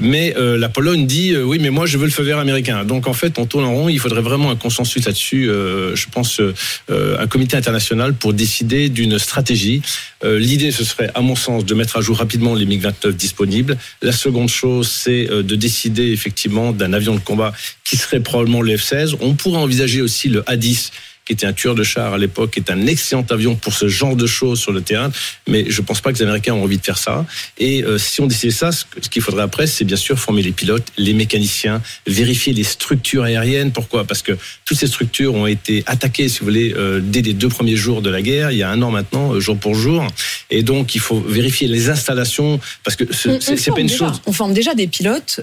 Mais 0.01 0.33
euh, 0.37 0.57
la 0.57 0.69
Pologne 0.69 1.07
dit 1.07 1.31
euh, 1.33 1.43
oui, 1.43 1.57
mais 1.61 1.69
moi 1.69 1.85
je 1.85 1.97
veux 1.97 2.05
le 2.05 2.11
feu 2.11 2.23
vert 2.23 2.39
américain. 2.39 2.83
Donc 2.83 3.07
en 3.07 3.13
fait, 3.13 3.39
on 3.39 3.45
tourne 3.45 3.65
en 3.65 3.73
rond. 3.73 3.89
Il 3.89 3.99
faudrait 3.99 4.21
vraiment 4.21 4.51
un 4.51 4.55
consensus 4.55 5.05
là-dessus. 5.05 5.49
euh, 5.49 5.95
je 5.95 6.05
pense 6.11 6.41
un 6.89 7.27
comité 7.27 7.55
international 7.55 8.13
pour 8.13 8.33
décider 8.33 8.89
d'une 8.89 9.17
stratégie. 9.19 9.81
Euh, 10.23 10.39
L'idée, 10.39 10.71
ce 10.71 10.83
serait, 10.83 11.09
à 11.15 11.21
mon 11.21 11.35
sens, 11.35 11.65
de 11.65 11.73
mettre 11.73 11.97
à 11.97 12.01
jour 12.01 12.17
rapidement 12.17 12.53
les 12.53 12.65
MiG-29 12.65 13.11
disponibles. 13.11 13.77
La 14.01 14.11
seconde 14.11 14.49
chose, 14.49 14.89
c'est 14.89 15.29
euh, 15.29 15.43
de 15.43 15.55
décider 15.55 16.11
effectivement 16.11 16.71
d'un 16.71 16.93
avion 16.93 17.15
de 17.15 17.19
combat 17.19 17.53
qui 17.85 17.97
serait 17.97 18.19
probablement 18.19 18.61
le 18.61 18.75
F-16. 18.75 19.15
On 19.21 19.33
pourrait 19.33 19.59
envisager 19.59 20.01
aussi 20.01 20.29
le 20.29 20.43
A-10 20.47 20.91
qui 21.29 21.33
était 21.33 21.45
un 21.45 21.53
tueur 21.53 21.75
de 21.75 21.83
char 21.83 22.13
à 22.13 22.17
l'époque, 22.17 22.49
qui 22.49 22.59
est 22.59 22.71
un 22.71 22.87
excellent 22.87 23.23
avion 23.29 23.53
pour 23.53 23.73
ce 23.73 23.87
genre 23.87 24.15
de 24.15 24.25
choses 24.25 24.59
sur 24.59 24.71
le 24.71 24.81
terrain, 24.81 25.11
mais 25.47 25.65
je 25.69 25.79
pense 25.83 26.01
pas 26.01 26.11
que 26.11 26.17
les 26.17 26.23
Américains 26.23 26.55
ont 26.55 26.63
envie 26.63 26.79
de 26.79 26.83
faire 26.83 26.97
ça. 26.97 27.23
Et 27.59 27.83
euh, 27.83 27.99
si 27.99 28.19
on 28.19 28.25
décidait 28.25 28.51
ça, 28.51 28.71
ce 28.71 28.83
ce 28.99 29.09
qu'il 29.09 29.21
faudrait 29.21 29.43
après, 29.43 29.67
c'est 29.67 29.85
bien 29.85 29.95
sûr 29.95 30.17
former 30.17 30.41
les 30.41 30.51
pilotes, 30.51 30.87
les 30.97 31.13
mécaniciens, 31.13 31.83
vérifier 32.07 32.51
les 32.53 32.63
structures 32.63 33.21
aériennes. 33.25 33.71
Pourquoi? 33.71 34.05
Parce 34.05 34.23
que 34.23 34.31
toutes 34.65 34.79
ces 34.79 34.87
structures 34.87 35.35
ont 35.35 35.45
été 35.45 35.83
attaquées, 35.85 36.29
si 36.29 36.39
vous 36.39 36.45
voulez, 36.45 36.73
euh, 36.75 36.99
dès 36.99 37.21
les 37.21 37.33
deux 37.33 37.49
premiers 37.49 37.75
jours 37.75 38.01
de 38.01 38.09
la 38.09 38.23
guerre, 38.23 38.49
il 38.49 38.57
y 38.57 38.63
a 38.63 38.69
un 38.71 38.81
an 38.81 38.89
maintenant, 38.89 39.35
euh, 39.35 39.39
jour 39.39 39.55
pour 39.55 39.75
jour. 39.75 40.07
Et 40.49 40.63
donc, 40.63 40.95
il 40.95 41.01
faut 41.01 41.19
vérifier 41.19 41.67
les 41.67 41.89
installations, 41.89 42.59
parce 42.83 42.95
que 42.95 43.05
ce- 43.13 43.39
c'est 43.39 43.55
c'est 43.55 43.69
pas 43.71 43.81
une 43.81 43.85
déjà, 43.87 44.07
chose. 44.07 44.21
on 44.25 44.31
forme 44.31 44.53
déjà 44.55 44.73
des 44.73 44.87
pilotes 44.87 45.41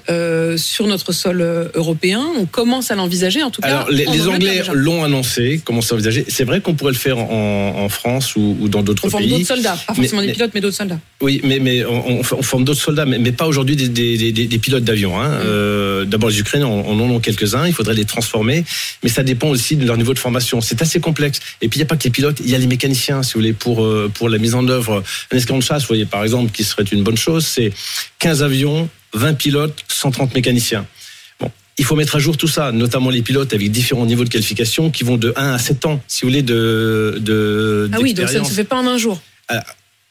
sur 0.57 0.87
notre 0.89 1.13
sol 1.13 1.71
européen. 1.75 2.25
On 2.41 2.47
commence 2.47 2.91
à 2.91 2.97
l'envisager, 2.97 3.45
en 3.45 3.51
tout 3.53 3.61
cas. 3.63 3.69
Alors, 3.69 3.91
les, 3.91 4.07
les 4.07 4.27
Anglais 4.27 4.63
l'ont 4.73 5.05
annoncé, 5.05 5.61
commencent 5.77 5.93
à 5.93 5.95
envisager. 5.95 6.25
C'est 6.29 6.45
vrai 6.45 6.61
qu'on 6.63 6.75
pourrait 6.75 6.93
le 6.93 6.99
faire 6.99 7.19
en, 7.19 7.75
en 7.85 7.89
France 7.91 8.35
ou, 8.37 8.57
ou 8.61 8.69
dans 8.69 8.83
d'autres 8.83 9.05
On 9.05 9.11
forme 9.11 9.25
pays. 9.25 9.33
d'autres 9.33 9.47
soldats, 9.47 9.77
pas 9.87 9.93
forcément 9.95 10.23
Mais- 10.23 10.29
des 10.29 10.33
pilotes, 10.33 10.51
mais 10.55 10.61
d'autres 10.63 10.77
soldats. 10.77 10.99
Oui, 11.21 11.41
mais, 11.45 11.59
mais 11.59 11.85
on, 11.85 12.21
on 12.21 12.23
forme 12.43 12.65
d'autres 12.65 12.81
soldats, 12.81 13.05
mais, 13.05 13.19
mais 13.19 13.33
pas 13.33 13.47
aujourd'hui 13.47 13.77
des, 13.77 13.89
des, 13.89 14.33
des, 14.33 14.47
des 14.47 14.59
pilotes 14.59 14.85
d'avion. 14.85 15.21
Hein. 15.21 15.31
Euh, 15.45 16.05
D'abord, 16.07 16.31
les 16.31 16.39
Ukrainiens 16.41 16.67
en, 16.67 16.81
en 16.89 16.99
ont 17.01 17.21
quelques-uns, 17.21 17.67
il 17.67 17.73
faudrait 17.75 17.95
les 17.95 18.05
transformer, 18.07 18.65
mais 19.03 19.09
ça 19.11 19.23
dépend 19.23 19.49
aussi 19.49 19.77
de 19.77 19.85
leur 19.87 19.97
niveau 19.99 20.15
de 20.15 20.19
formation. 20.19 20.61
C'est 20.63 20.81
assez 20.83 21.01
complexe. 21.01 21.41
Et 21.61 21.69
puis, 21.69 21.79
il 21.79 21.83
n'y 21.83 21.87
a 21.87 21.89
pas 21.89 21.97
que 21.97 22.05
les 22.05 22.11
pilotes, 22.11 22.41
il 22.41 22.51
y 22.51 22.55
a 22.55 22.59
les 22.59 22.67
mécaniciens, 22.67 23.23
si 23.23 23.35
vous 23.35 23.41
voulez, 23.41 23.53
pour, 23.53 23.85
euh, 23.85 24.11
pour 24.13 24.29
la 24.31 24.39
mise 24.39 24.55
en 24.55 24.67
œuvre. 24.69 25.03
Un 25.33 25.37
escadron 25.37 25.59
de 25.59 25.63
chasse, 25.65 25.83
vous 25.83 25.89
voyez, 25.89 26.07
par 26.07 26.23
exemple, 26.23 26.51
qui 26.53 26.65
serait 26.65 26.85
une 26.85 27.03
bonne 27.03 27.17
chose, 27.19 27.45
c'est 27.47 27.73
15 28.21 28.43
avions, 28.43 28.89
20 29.15 29.35
pilotes, 29.35 29.79
130 29.89 30.35
mécaniciens. 30.35 30.87
Il 31.79 31.85
faut 31.85 31.95
mettre 31.97 32.17
à 32.17 32.19
jour 32.19 32.37
tout 32.37 32.49
ça, 32.49 32.73
notamment 32.73 33.11
les 33.11 33.23
pilotes 33.23 33.53
avec 33.53 33.71
différents 33.71 34.07
niveaux 34.07 34.25
de 34.25 34.29
qualification 34.31 34.91
qui 34.91 35.05
vont 35.05 35.17
de 35.19 35.33
1 35.37 35.53
à 35.55 35.59
7 35.59 35.85
ans, 35.87 36.01
si 36.09 36.23
vous 36.23 36.29
voulez, 36.31 36.43
de, 36.43 37.17
de 37.21 37.91
Ah 37.93 37.99
oui, 38.01 38.15
donc 38.15 38.29
ça 38.29 38.39
ne 38.41 38.45
se 38.45 38.55
fait 38.55 38.65
pas 38.65 38.77
en 38.77 38.87
un 38.87 38.97
jour. 38.99 39.21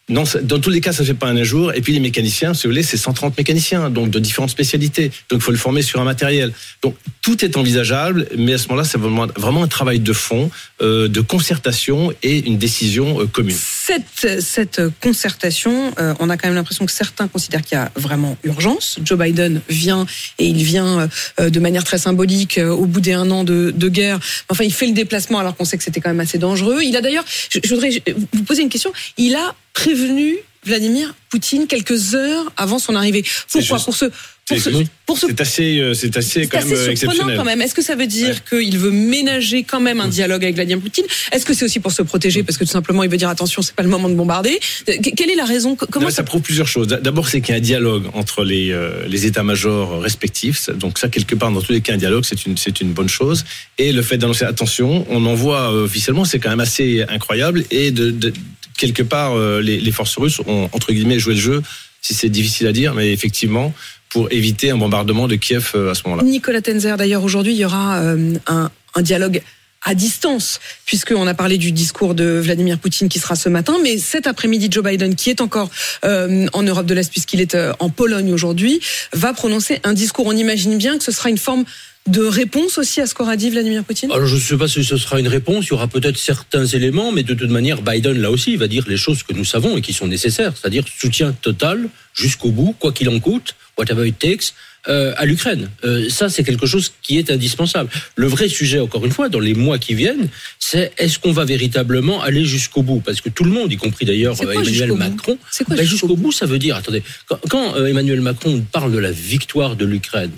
Non, 0.08 0.24
ça- 0.24 0.40
dans 0.40 0.60
tous 0.60 0.70
les 0.70 0.82
cas, 0.82 0.94
ça 0.94 1.02
ne 1.02 1.08
fait 1.08 1.14
pas 1.16 1.26
un 1.30 1.44
jour. 1.44 1.74
Et 1.74 1.82
puis 1.82 1.92
les 1.92 2.00
mécaniciens, 2.00 2.54
si 2.54 2.68
vous 2.68 2.72
voulez, 2.74 2.84
c'est 2.84 2.96
130 2.98 3.36
mécaniciens, 3.40 3.90
donc 3.90 4.12
de 4.12 4.20
différentes 4.20 4.52
spécialités. 4.52 5.10
Donc 5.32 5.40
il 5.40 5.42
faut 5.42 5.50
le 5.50 5.58
former 5.58 5.82
sur 5.82 6.00
un 6.00 6.04
matériel. 6.04 6.54
Donc 6.84 6.96
tout 7.24 7.44
est 7.44 7.58
envisageable, 7.58 8.28
mais 8.38 8.54
à 8.54 8.58
ce 8.60 8.68
moment-là, 8.68 8.84
c'est 8.88 9.00
vraiment, 9.00 9.26
vraiment 9.36 9.64
un 9.64 9.68
travail 9.68 10.00
de 10.00 10.14
fond, 10.14 10.52
euh, 10.84 11.08
de 11.08 11.22
concertation 11.22 12.14
et 12.22 12.38
une 12.46 12.60
décision 12.60 13.20
euh, 13.20 13.26
commune. 13.26 13.58
Cette, 13.88 14.42
cette 14.42 14.82
concertation, 15.00 15.94
euh, 16.00 16.16
on 16.20 16.32
a 16.32 16.38
quand 16.38 16.48
même 16.48 16.56
l'impression 16.56 16.88
que 16.88 16.92
certains 16.92 17.28
considèrent 17.28 17.62
qu'il 17.62 17.78
y 17.78 17.82
a 17.82 17.92
vraiment 17.96 18.36
urgence. 18.44 18.98
Joe 19.04 19.20
Biden 19.20 19.62
vient 19.70 20.08
et 20.40 20.48
il 20.48 20.64
vient 20.64 21.08
euh, 21.40 21.52
de 21.52 21.60
manière 21.60 21.84
très 21.84 22.00
symbolique 22.00 22.58
euh, 22.58 22.72
au 22.72 22.88
bout 22.88 23.00
des 23.00 23.14
un 23.14 23.30
an 23.30 23.44
de, 23.44 23.70
de 23.70 23.88
guerre. 23.88 24.20
Enfin, 24.50 24.64
il 24.64 24.74
fait 24.74 24.88
le 24.88 24.94
déplacement 24.94 25.38
alors 25.38 25.56
qu'on 25.56 25.66
sait 25.66 25.78
que 25.78 25.84
c'était 25.84 26.02
quand 26.02 26.10
même 26.10 26.20
assez 26.20 26.40
dangereux. 26.40 26.82
Il 26.82 26.98
a 26.98 27.02
d'ailleurs, 27.02 27.26
je, 27.28 27.60
je 27.64 27.70
voudrais 27.76 28.02
vous 28.34 28.44
poser 28.44 28.64
une 28.64 28.70
question, 28.70 28.92
il 29.18 29.36
a 29.36 29.54
prévenu 29.74 30.36
Vladimir 30.64 31.14
Poutine 31.30 31.68
quelques 31.68 32.16
heures 32.16 32.52
avant 32.58 32.80
son 32.80 32.96
arrivée. 32.96 33.24
Pourquoi. 33.52 33.78
Pour 33.78 33.96
ce, 33.96 34.06
pour 34.48 34.58
C'est 34.58 34.64
ce, 34.72 34.78
juste. 34.78 34.92
pour 35.08 35.18
ce 35.18 35.26
C'est 35.28 35.42
assez, 35.42 35.80
euh, 35.80 35.94
c'est 35.96 36.16
assez 36.18 36.46
quand 36.46 36.60
même 36.60 36.68
assez 36.68 36.76
surprenant 36.76 36.92
exceptionnel. 36.92 37.38
quand 37.38 37.46
même. 37.46 37.62
Est-ce 37.64 37.74
que 37.74 37.82
ça 37.82 37.96
veut 37.96 38.06
dire 38.06 38.44
qu'il 38.46 38.78
veut 38.78 38.92
ménager 38.92 39.64
quand 39.64 39.80
même 39.80 40.00
un 40.00 40.08
dialogue 40.08 40.44
avec 40.44 40.54
Vladimir 40.54 40.80
Poutine? 40.84 41.06
Est-ce 41.32 41.46
que 41.48 41.56
c'est 41.56 41.66
aussi 41.66 41.80
pour 41.80 41.92
se 41.92 42.04
protéger 42.04 42.44
parce 42.44 42.60
que 42.60 42.64
tout 42.64 42.70
simplement 42.70 43.04
il 43.04 43.10
veut 43.10 43.18
dire 43.18 43.30
attention, 43.30 43.64
c'est 43.64 43.74
pas 43.74 43.82
le 43.82 43.90
moment 43.90 44.08
de 44.08 44.14
bombarder? 44.14 44.60
Euh, 44.88 44.98
que- 44.98 45.16
Quelle 45.16 45.32
est 45.32 45.36
la 45.36 45.46
raison? 45.46 45.76
Comment 45.76 46.06
Non, 46.06 46.12
ça 46.12 46.22
prouve 46.22 46.42
plusieurs 46.44 46.68
choses. 46.68 46.88
D'abord, 46.88 47.28
c'est 47.28 47.42
qu'il 47.42 47.54
y 47.54 47.56
a 47.56 47.58
un 47.58 47.62
dialogue 47.62 48.04
entre 48.14 48.44
les, 48.44 48.72
euh, 48.72 49.08
les 49.08 49.26
états-majors 49.26 50.00
respectifs. 50.02 50.70
Donc 50.70 51.00
ça, 51.00 51.10
quelque 51.10 51.34
part, 51.34 51.52
dans 51.52 51.62
tous 51.62 51.72
les 51.72 51.82
cas, 51.82 51.94
un 51.94 51.98
dialogue, 51.98 52.24
c'est 52.24 52.46
une, 52.46 52.56
c'est 52.56 52.82
une 52.82 52.94
bonne 52.94 53.10
chose. 53.10 53.46
Et 53.80 53.92
le 53.92 54.04
fait 54.04 54.18
d'annoncer, 54.20 54.46
attention, 54.46 55.08
on 55.10 55.26
envoie 55.26 55.74
euh, 55.74 55.86
officiellement, 55.86 56.24
c'est 56.24 56.38
quand 56.38 56.52
même 56.52 56.60
assez 56.60 57.04
incroyable. 57.10 57.64
Et 57.72 57.90
de, 57.90 58.12
de- 58.12 58.32
quelque 58.78 59.02
part, 59.02 59.36
les, 59.62 59.80
les 59.80 59.92
forces 59.92 60.18
russes 60.18 60.40
ont, 60.46 60.70
entre 60.74 60.92
guillemets, 60.92 61.18
joué 61.18 61.34
le 61.34 61.40
jeu, 61.40 61.64
si 62.02 62.14
c'est 62.14 62.30
difficile 62.30 62.68
à 62.68 62.74
dire, 62.74 62.94
mais 62.94 63.12
effectivement, 63.14 63.74
pour 64.10 64.32
éviter 64.32 64.72
un 64.72 64.78
bombardement 64.78 65.28
de 65.28 65.36
Kiev 65.36 65.72
euh, 65.76 65.92
à 65.92 65.96
ce 65.96 66.04
moment-là. 66.06 66.24
Nicolas 66.24 66.62
Tenzer, 66.62 66.98
d'ailleurs, 66.98 67.24
aujourd'hui, 67.24 67.54
il 67.54 67.60
y 67.60 67.66
aura 67.66 67.98
euh, 67.98 68.36
un, 68.48 68.70
dialogue 69.02 69.42
à 69.84 69.94
distance, 69.94 70.60
puisqu'on 70.86 71.28
a 71.28 71.34
parlé 71.34 71.58
du 71.58 71.72
discours 71.72 72.16
de 72.16 72.40
Vladimir 72.40 72.80
Poutine 72.80 73.08
qui 73.08 73.20
sera 73.20 73.36
ce 73.36 73.50
matin, 73.50 73.76
mais 73.84 73.98
cet 73.98 74.26
après-midi, 74.26 74.68
Joe 74.72 74.84
Biden, 74.84 75.16
qui 75.16 75.30
est 75.30 75.42
encore 75.42 75.70
euh, 76.06 76.48
en 76.54 76.64
Europe 76.64 76.88
de 76.88 76.94
l'Est, 76.96 77.12
puisqu'il 77.12 77.42
est 77.42 77.56
en 77.80 77.90
Pologne 77.90 78.34
aujourd'hui, 78.34 78.80
va 79.14 79.34
prononcer 79.34 79.82
un 79.84 79.94
discours. 79.94 80.26
On 80.26 80.36
imagine 80.36 80.78
bien 80.78 80.98
que 80.98 81.04
ce 81.04 81.12
sera 81.12 81.30
une 81.30 81.38
forme 81.38 81.66
de 82.08 82.24
réponse 82.24 82.78
aussi 82.78 83.02
à 83.02 83.08
ce 83.08 83.16
qu'aura 83.16 83.36
dit 83.36 83.50
Vladimir 83.50 83.84
Poutine? 83.84 84.12
Alors 84.12 84.28
je 84.28 84.36
ne 84.36 84.40
sais 84.40 84.58
pas 84.58 84.68
si 84.68 84.84
ce 84.84 84.98
sera 84.98 85.20
une 85.20 85.28
réponse, 85.28 85.66
il 85.66 85.70
y 85.70 85.74
aura 85.74 85.88
peut-être 85.88 86.18
certains 86.18 86.66
éléments, 86.66 87.12
mais 87.12 87.24
de 87.24 87.34
toute 87.34 87.50
manière, 87.50 87.82
Biden, 87.82 88.22
là 88.22 88.30
aussi, 88.30 88.56
va 88.58 88.68
dire 88.68 88.86
les 88.88 88.98
choses 88.98 89.24
que 89.24 89.34
nous 89.34 89.46
savons 89.46 89.76
et 89.78 89.82
qui 89.82 89.94
sont 89.94 90.08
nécessaires, 90.08 90.54
c'est-à-dire 90.56 90.86
soutien 90.88 91.34
total 91.42 91.90
jusqu'au 92.14 92.52
bout, 92.52 92.76
quoi 92.78 92.92
qu'il 92.92 93.10
en 93.10 93.20
coûte, 93.20 93.56
whatever 93.78 94.08
it 94.08 94.20
takes, 94.20 94.54
euh, 94.88 95.14
à 95.18 95.26
l'Ukraine. 95.26 95.72
Euh, 95.84 96.08
ça, 96.10 96.30
c'est 96.30 96.44
quelque 96.44 96.68
chose 96.68 96.94
qui 97.02 97.18
est 97.18 97.32
indispensable. 97.32 97.90
Le 98.16 98.28
vrai 98.28 98.48
sujet, 98.50 98.80
encore 98.80 99.04
une 99.04 99.12
fois, 99.12 99.30
dans 99.30 99.40
les 99.40 99.56
mois 99.56 99.80
qui 99.80 99.96
viennent, 99.96 100.30
c'est 100.60 100.94
est-ce 101.00 101.18
qu'on 101.18 101.32
va 101.32 101.44
véritablement 101.44 102.22
aller 102.22 102.46
jusqu'au 102.46 102.84
bout? 102.84 103.00
Parce 103.00 103.20
que 103.20 103.30
tout 103.30 103.44
le 103.46 103.50
monde, 103.50 103.72
y 103.72 103.78
compris 103.78 104.06
d'ailleurs 104.06 104.40
euh, 104.44 104.52
Emmanuel 104.52 104.94
Macron, 104.94 105.40
ben, 105.68 105.84
jusqu'au 105.84 106.16
bout, 106.16 106.32
ça 106.32 106.46
veut 106.46 106.60
dire, 106.60 106.76
attendez, 106.76 107.02
quand, 107.28 107.40
quand, 107.50 107.84
Emmanuel 107.84 108.22
Macron 108.22 108.64
parle 108.72 108.92
de 108.92 109.00
la 109.00 109.12
victoire 109.12 109.76
de 109.76 109.86
l'Ukraine, 109.86 110.32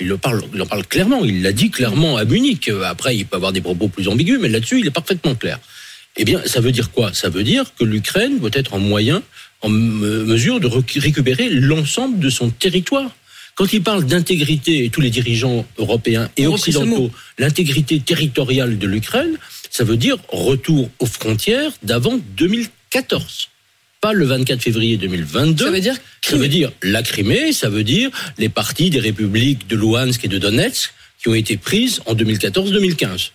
il, 0.00 0.08
le 0.08 0.16
parle, 0.16 0.42
il 0.54 0.60
en 0.62 0.66
parle 0.66 0.86
clairement, 0.86 1.24
il 1.24 1.42
l'a 1.42 1.52
dit 1.52 1.70
clairement 1.70 2.16
à 2.16 2.24
Munich. 2.24 2.70
Après, 2.84 3.16
il 3.16 3.26
peut 3.26 3.36
avoir 3.36 3.52
des 3.52 3.60
propos 3.60 3.88
plus 3.88 4.08
ambigus, 4.08 4.38
mais 4.40 4.48
là-dessus, 4.48 4.80
il 4.80 4.86
est 4.86 4.90
parfaitement 4.90 5.34
clair. 5.34 5.58
Eh 6.16 6.24
bien, 6.24 6.40
ça 6.46 6.60
veut 6.60 6.72
dire 6.72 6.90
quoi? 6.90 7.12
Ça 7.12 7.28
veut 7.28 7.42
dire 7.44 7.64
que 7.78 7.84
l'Ukraine 7.84 8.38
doit 8.38 8.50
être 8.52 8.74
en 8.74 8.78
moyen, 8.78 9.22
en 9.62 9.68
me- 9.68 10.24
mesure 10.24 10.60
de 10.60 10.66
récupérer 10.68 11.48
l'ensemble 11.50 12.18
de 12.20 12.30
son 12.30 12.50
territoire. 12.50 13.10
Quand 13.56 13.72
il 13.72 13.82
parle 13.82 14.04
d'intégrité, 14.04 14.84
et 14.84 14.90
tous 14.90 15.00
les 15.00 15.10
dirigeants 15.10 15.64
européens 15.78 16.28
et 16.36 16.46
On 16.48 16.54
occidentaux, 16.54 17.10
l'intégrité 17.38 18.00
territoriale 18.00 18.78
de 18.78 18.86
l'Ukraine, 18.86 19.36
ça 19.70 19.84
veut 19.84 19.96
dire 19.96 20.16
retour 20.28 20.90
aux 20.98 21.06
frontières 21.06 21.70
d'avant 21.84 22.18
2014. 22.36 23.48
Pas 24.04 24.12
le 24.12 24.26
24 24.26 24.60
février 24.60 24.98
2022. 24.98 25.64
Ça 25.64 25.70
veut 25.70 25.80
dire 25.80 25.96
Ça 26.20 26.36
veut 26.36 26.48
dire 26.48 26.70
la 26.82 27.02
Crimée, 27.02 27.54
ça 27.54 27.70
veut 27.70 27.84
dire 27.84 28.10
les 28.36 28.50
parties 28.50 28.90
des 28.90 29.00
républiques 29.00 29.66
de 29.66 29.76
Luhansk 29.76 30.22
et 30.26 30.28
de 30.28 30.36
Donetsk 30.36 30.92
qui 31.22 31.30
ont 31.30 31.34
été 31.34 31.56
prises 31.56 32.02
en 32.04 32.14
2014-2015. 32.14 33.30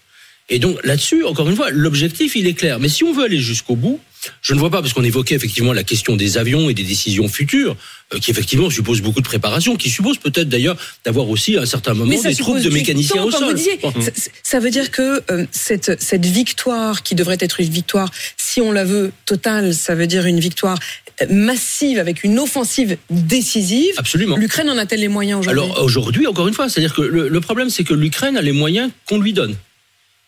Et 0.49 0.59
donc 0.59 0.77
là-dessus, 0.85 1.23
encore 1.23 1.49
une 1.49 1.55
fois, 1.55 1.71
l'objectif, 1.71 2.35
il 2.35 2.45
est 2.45 2.53
clair. 2.53 2.77
Mais 2.77 2.87
si 2.87 3.03
on 3.03 3.11
veut 3.13 3.23
aller 3.23 3.39
jusqu'au 3.39 3.75
bout, 3.75 3.99
Je 4.41 4.53
ne 4.53 4.59
vois 4.59 4.69
pas, 4.69 4.81
parce 4.81 4.93
qu'on 4.93 5.03
évoquait 5.03 5.35
effectivement 5.35 5.73
la 5.73 5.83
question 5.83 6.15
des 6.15 6.37
avions 6.37 6.69
et 6.69 6.73
des 6.73 6.83
décisions 6.83 7.27
futures, 7.27 7.75
euh, 8.13 8.19
qui 8.19 8.31
effectivement 8.31 8.69
suppose 8.69 9.01
beaucoup 9.01 9.21
de 9.21 9.25
préparation, 9.25 9.75
qui 9.75 9.89
suppose 9.89 10.17
peut-être 10.17 10.49
d'ailleurs 10.49 10.77
d'avoir 11.05 11.29
aussi 11.29 11.57
à 11.57 11.61
un 11.61 11.65
certain 11.65 11.93
moment 11.93 12.21
des 12.21 12.35
troupes 12.35 12.59
de 12.61 12.69
mécaniciens 12.69 13.21
temps, 13.21 13.27
au 13.27 13.31
sol. 13.31 13.47
vous 13.49 13.53
disiez. 13.53 13.77
Bon. 13.81 13.93
Ça, 14.01 14.11
ça 14.43 14.59
veut 14.59 14.71
dire 14.71 14.91
que 14.91 15.21
euh, 15.31 15.45
cette, 15.51 16.01
cette 16.01 16.25
victoire, 16.25 17.03
qui 17.03 17.15
devrait 17.15 17.37
être 17.39 17.59
une 17.59 17.69
victoire, 17.69 18.11
si 18.37 18.61
on 18.61 18.71
la 18.71 18.83
veut 18.83 19.11
totale, 19.25 19.73
ça 19.73 19.95
veut 19.95 20.07
dire 20.07 20.25
une 20.25 20.39
victoire 20.39 20.79
euh, 21.21 21.25
massive 21.29 21.99
avec 21.99 22.23
une 22.23 22.39
offensive 22.39 22.97
décisive. 23.09 23.93
Absolument. 23.97 24.35
L'Ukraine 24.37 24.69
en 24.69 24.77
a-t-elle 24.77 25.01
les 25.01 25.07
moyens 25.07 25.39
aujourd'hui? 25.41 25.63
Alors 25.63 25.83
aujourd'hui, 25.83 26.27
encore 26.27 26.47
une 26.47 26.53
fois, 26.53 26.69
c'est-à-dire 26.69 26.93
que 26.93 27.01
le, 27.01 27.29
le 27.29 27.41
problème, 27.41 27.69
c'est 27.69 27.83
que 27.83 27.93
l'Ukraine 27.93 28.37
a 28.37 28.41
les 28.41 28.51
moyens 28.51 28.89
qu'on 29.07 29.19
lui 29.19 29.33
donne. 29.33 29.55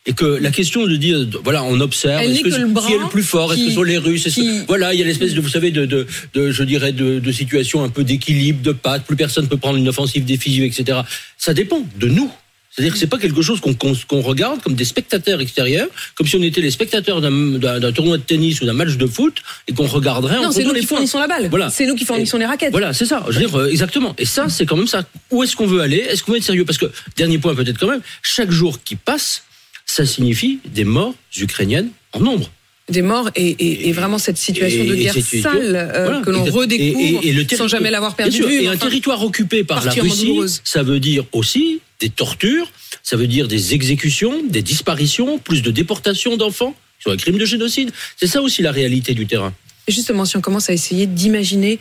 Et 0.08 0.14
que 0.14 0.26
la 0.26 0.50
question 0.50 0.88
de 0.88 0.96
dire, 0.96 1.28
voilà, 1.44 1.64
on 1.64 1.80
observe, 1.80 2.24
est-ce 2.24 2.42
que 2.42 2.48
le 2.50 2.74
qui 2.88 2.94
est 2.94 2.98
le 2.98 3.08
plus 3.10 3.22
fort, 3.22 3.54
est-ce 3.54 3.62
que 3.62 3.68
qui- 3.68 3.74
sont 3.76 3.84
les 3.84 4.00
Russes, 4.00 4.26
est-ce 4.26 4.38
que- 4.38 4.42
qui- 4.42 4.66
voilà, 4.68 4.96
il 4.96 5.00
y 5.00 5.04
a 5.04 5.06
l'espèce 5.06 5.36
de, 5.36 5.42
vous 5.42 5.48
savez, 5.50 5.70
de, 5.70 5.86
de, 5.86 6.08
de 6.34 6.52
je 6.52 6.64
dirais, 6.64 6.92
de, 6.92 7.20
de 7.20 7.32
situation 7.32 7.84
un 7.84 7.90
peu 7.90 8.04
d'équilibre, 8.04 8.64
de 8.64 8.72
patte, 8.72 9.06
plus 9.06 9.16
personne 9.16 9.48
peut 9.48 9.58
prendre 9.58 9.78
une 9.78 9.88
offensive 9.88 10.26
décisive, 10.26 10.64
etc. 10.64 11.02
Ça 11.38 11.54
dépend 11.54 11.84
de 12.00 12.08
nous. 12.08 12.32
C'est-à-dire 12.72 12.94
que 12.94 13.00
c'est 13.00 13.06
pas 13.08 13.20
quelque 13.20 13.42
chose 13.44 13.60
qu'on 13.60 13.76
qu'on 13.76 14.22
regarde 14.22 14.62
comme 14.64 14.74
des 14.76 14.86
spectateurs 14.86 15.40
extérieurs, 15.42 15.90
comme 16.16 16.26
si 16.26 16.36
on 16.38 16.42
était 16.42 16.62
les 16.62 16.72
spectateurs 16.72 17.20
d'un- 17.22 17.92
tournoi 17.92 18.18
de 18.18 18.24
tennis 18.24 18.62
ou 18.62 18.66
d'un 18.66 18.74
match 18.74 18.96
de 18.96 19.06
foot 19.06 19.36
et 19.68 19.74
qu'on 19.74 19.86
regarderait 19.88 20.38
Non, 20.38 20.52
c'est 20.52 20.60
comptant 20.64 20.70
nous 20.70 20.74
les 20.76 20.80
qui 20.80 20.88
fournissons 20.88 21.20
la 21.20 21.28
balle. 21.28 21.48
Voilà. 21.50 21.70
C'est 21.70 21.86
nous 21.86 21.96
qui 21.96 22.06
fournissons 22.06 22.38
les 22.40 22.46
raquettes. 22.46 22.72
Voilà, 22.72 22.94
c'est 22.94 23.06
ça. 23.06 23.24
Je 23.30 23.34
veux 23.40 23.46
dire, 23.46 23.56
euh, 23.60 23.68
exactement. 23.70 24.16
Et 24.18 24.26
ça, 24.26 24.48
c'est 24.50 24.66
quand 24.66 24.78
même 24.78 24.88
ça. 24.88 25.04
Où 25.30 25.44
est-ce 25.44 25.56
qu'on 25.56 25.68
veut 25.68 25.82
aller? 25.82 25.98
Est-ce 25.98 26.24
qu'on 26.24 26.32
veut 26.32 26.38
être 26.40 26.44
sérieux? 26.46 26.64
Parce 26.66 26.78
que, 26.80 26.86
dernier 27.18 27.38
point 27.38 27.54
peut-être 27.54 27.78
quand 27.78 27.90
même, 27.90 28.02
chaque 28.24 28.50
jour 28.52 28.80
qui 28.84 28.96
passe, 28.96 29.44
ça 29.92 30.06
signifie 30.06 30.60
des 30.66 30.86
morts 30.86 31.14
ukrainiennes 31.38 31.90
en 32.14 32.22
nombre. 32.22 32.50
Des 32.90 33.02
morts 33.02 33.30
et, 33.36 33.48
et, 33.48 33.90
et 33.90 33.92
vraiment 33.92 34.18
cette 34.18 34.38
situation 34.38 34.84
Et- 34.84 34.88
de 34.88 34.96
guerre 34.96 35.14
sale 35.14 35.76
euh, 35.76 36.06
Voilà, 36.06 36.22
que 36.22 36.30
l'on 36.30 36.44
redécouvre 36.46 37.22
le 37.24 37.58
sans 37.58 37.68
jamais 37.68 37.92
l'avoir 37.92 38.16
perdu 38.16 38.38
sûr. 38.38 38.50
Et 38.50 38.68
un 38.68 38.78
territoire 38.78 39.22
occupé 39.24 39.64
par 39.66 39.84
la 39.84 39.92
Russie, 39.92 40.28
douloureuse. 40.28 40.62
ça 40.64 40.82
veut 40.84 41.00
dire 41.02 41.26
aussi 41.34 41.82
des 42.00 42.10
tortures, 42.10 42.72
ça 43.04 43.18
veut 43.18 43.28
dire 43.28 43.48
des 43.50 43.74
exécutions, 43.74 44.42
des 44.50 44.62
disparitions, 44.62 45.38
plus 45.38 45.62
de 45.62 45.72
déportations 45.72 46.38
d'enfants 46.38 46.74
sur 47.00 47.12
un 47.12 47.18
crime 47.18 47.38
de 47.38 47.46
génocide. 47.46 47.92
C'est 48.18 48.28
ça 48.28 48.42
aussi 48.42 48.62
la 48.62 48.72
réalité 48.72 49.14
du 49.14 49.26
terrain. 49.28 49.54
Justement, 49.88 50.24
si 50.26 50.38
on 50.38 50.42
commence 50.42 50.70
à 50.70 50.74
essayer 50.74 51.06
d'imaginer 51.06 51.80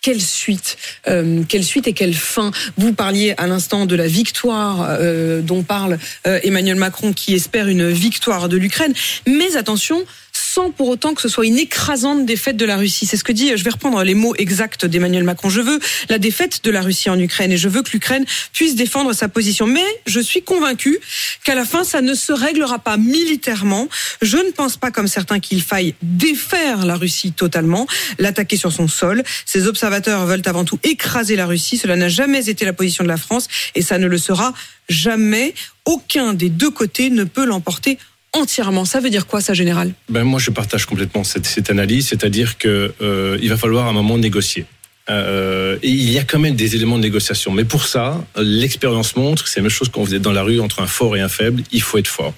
quelle 0.00 0.20
suite, 0.20 0.76
euh, 1.08 1.42
quelle 1.48 1.64
suite 1.64 1.86
et 1.86 1.92
quelle 1.92 2.14
fin. 2.14 2.50
Vous 2.76 2.92
parliez 2.92 3.34
à 3.36 3.46
l'instant 3.46 3.86
de 3.86 3.94
la 3.94 4.06
victoire 4.06 4.86
euh, 4.88 5.42
dont 5.42 5.62
parle 5.62 5.98
euh, 6.26 6.40
Emmanuel 6.42 6.76
Macron, 6.76 7.12
qui 7.12 7.34
espère 7.34 7.68
une 7.68 7.90
victoire 7.90 8.48
de 8.48 8.56
l'Ukraine. 8.56 8.94
Mais 9.26 9.56
attention, 9.56 10.04
sans 10.52 10.72
pour 10.72 10.88
autant 10.88 11.14
que 11.14 11.22
ce 11.22 11.28
soit 11.28 11.46
une 11.46 11.58
écrasante 11.58 12.26
défaite 12.26 12.56
de 12.56 12.64
la 12.64 12.76
Russie. 12.76 13.06
C'est 13.06 13.16
ce 13.16 13.22
que 13.22 13.30
dit, 13.30 13.52
je 13.54 13.62
vais 13.62 13.70
reprendre 13.70 14.02
les 14.02 14.14
mots 14.14 14.34
exacts 14.36 14.84
d'Emmanuel 14.84 15.22
Macron. 15.22 15.48
Je 15.48 15.60
veux 15.60 15.78
la 16.08 16.18
défaite 16.18 16.64
de 16.64 16.72
la 16.72 16.82
Russie 16.82 17.08
en 17.08 17.18
Ukraine 17.20 17.52
et 17.52 17.56
je 17.56 17.68
veux 17.68 17.82
que 17.82 17.90
l'Ukraine 17.92 18.24
puisse 18.52 18.74
défendre 18.74 19.12
sa 19.12 19.28
position. 19.28 19.68
Mais 19.68 19.84
je 20.06 20.18
suis 20.18 20.42
convaincu 20.42 20.98
qu'à 21.44 21.54
la 21.54 21.64
fin, 21.64 21.84
ça 21.84 22.00
ne 22.00 22.14
se 22.14 22.32
réglera 22.32 22.80
pas 22.80 22.96
militairement. 22.96 23.88
Je 24.22 24.38
ne 24.38 24.50
pense 24.50 24.76
pas, 24.76 24.90
comme 24.90 25.06
certains, 25.06 25.38
qu'il 25.38 25.62
faille 25.62 25.94
défaire 26.02 26.84
la 26.84 26.96
Russie 26.96 27.30
totalement, 27.30 27.86
l'attaquer 28.18 28.56
sur 28.56 28.72
son 28.72 28.88
sol. 28.88 29.22
Ces 29.46 29.68
observateurs 29.68 30.26
veulent 30.26 30.42
avant 30.46 30.64
tout 30.64 30.80
écraser 30.82 31.36
la 31.36 31.46
Russie. 31.46 31.76
Cela 31.76 31.94
n'a 31.94 32.08
jamais 32.08 32.48
été 32.48 32.64
la 32.64 32.72
position 32.72 33.04
de 33.04 33.08
la 33.08 33.18
France 33.18 33.46
et 33.76 33.82
ça 33.82 33.98
ne 33.98 34.08
le 34.08 34.18
sera 34.18 34.52
jamais. 34.88 35.54
Aucun 35.84 36.34
des 36.34 36.50
deux 36.50 36.70
côtés 36.70 37.08
ne 37.08 37.24
peut 37.24 37.44
l'emporter 37.44 37.98
entièrement. 38.32 38.84
Ça 38.84 39.00
veut 39.00 39.10
dire 39.10 39.26
quoi, 39.26 39.40
ça, 39.40 39.54
général? 39.54 39.92
Ben 40.08 40.24
moi, 40.24 40.38
je 40.40 40.50
partage 40.50 40.86
complètement 40.86 41.24
cette, 41.24 41.70
analyse, 41.70 42.08
c'est-à-dire 42.08 42.58
que 42.58 42.92
euh, 43.00 43.38
va 43.42 43.56
falloir 43.56 43.86
à 43.86 43.90
un 43.90 43.92
moment 43.92 44.18
négocier. 44.18 44.66
Euh, 45.08 45.76
et 45.82 45.88
il 45.88 46.10
y 46.10 46.18
a 46.18 46.24
quand 46.24 46.38
même 46.38 46.54
des 46.54 46.76
éléments 46.76 46.96
de 46.96 47.02
négociation, 47.02 47.50
mais 47.52 47.64
pour 47.64 47.86
ça, 47.86 48.24
l'expérience 48.36 49.16
montre, 49.16 49.48
c'est 49.48 49.58
la 49.60 49.62
même 49.62 49.70
chose 49.70 49.88
qu'on 49.88 50.04
faisait 50.04 50.20
dans 50.20 50.32
la 50.32 50.42
rue 50.42 50.60
entre 50.60 50.80
un 50.80 50.86
fort 50.86 51.16
et 51.16 51.20
un 51.20 51.28
faible. 51.28 51.62
Il 51.72 51.82
faut 51.82 51.98
être 51.98 52.06
fort. 52.08 52.34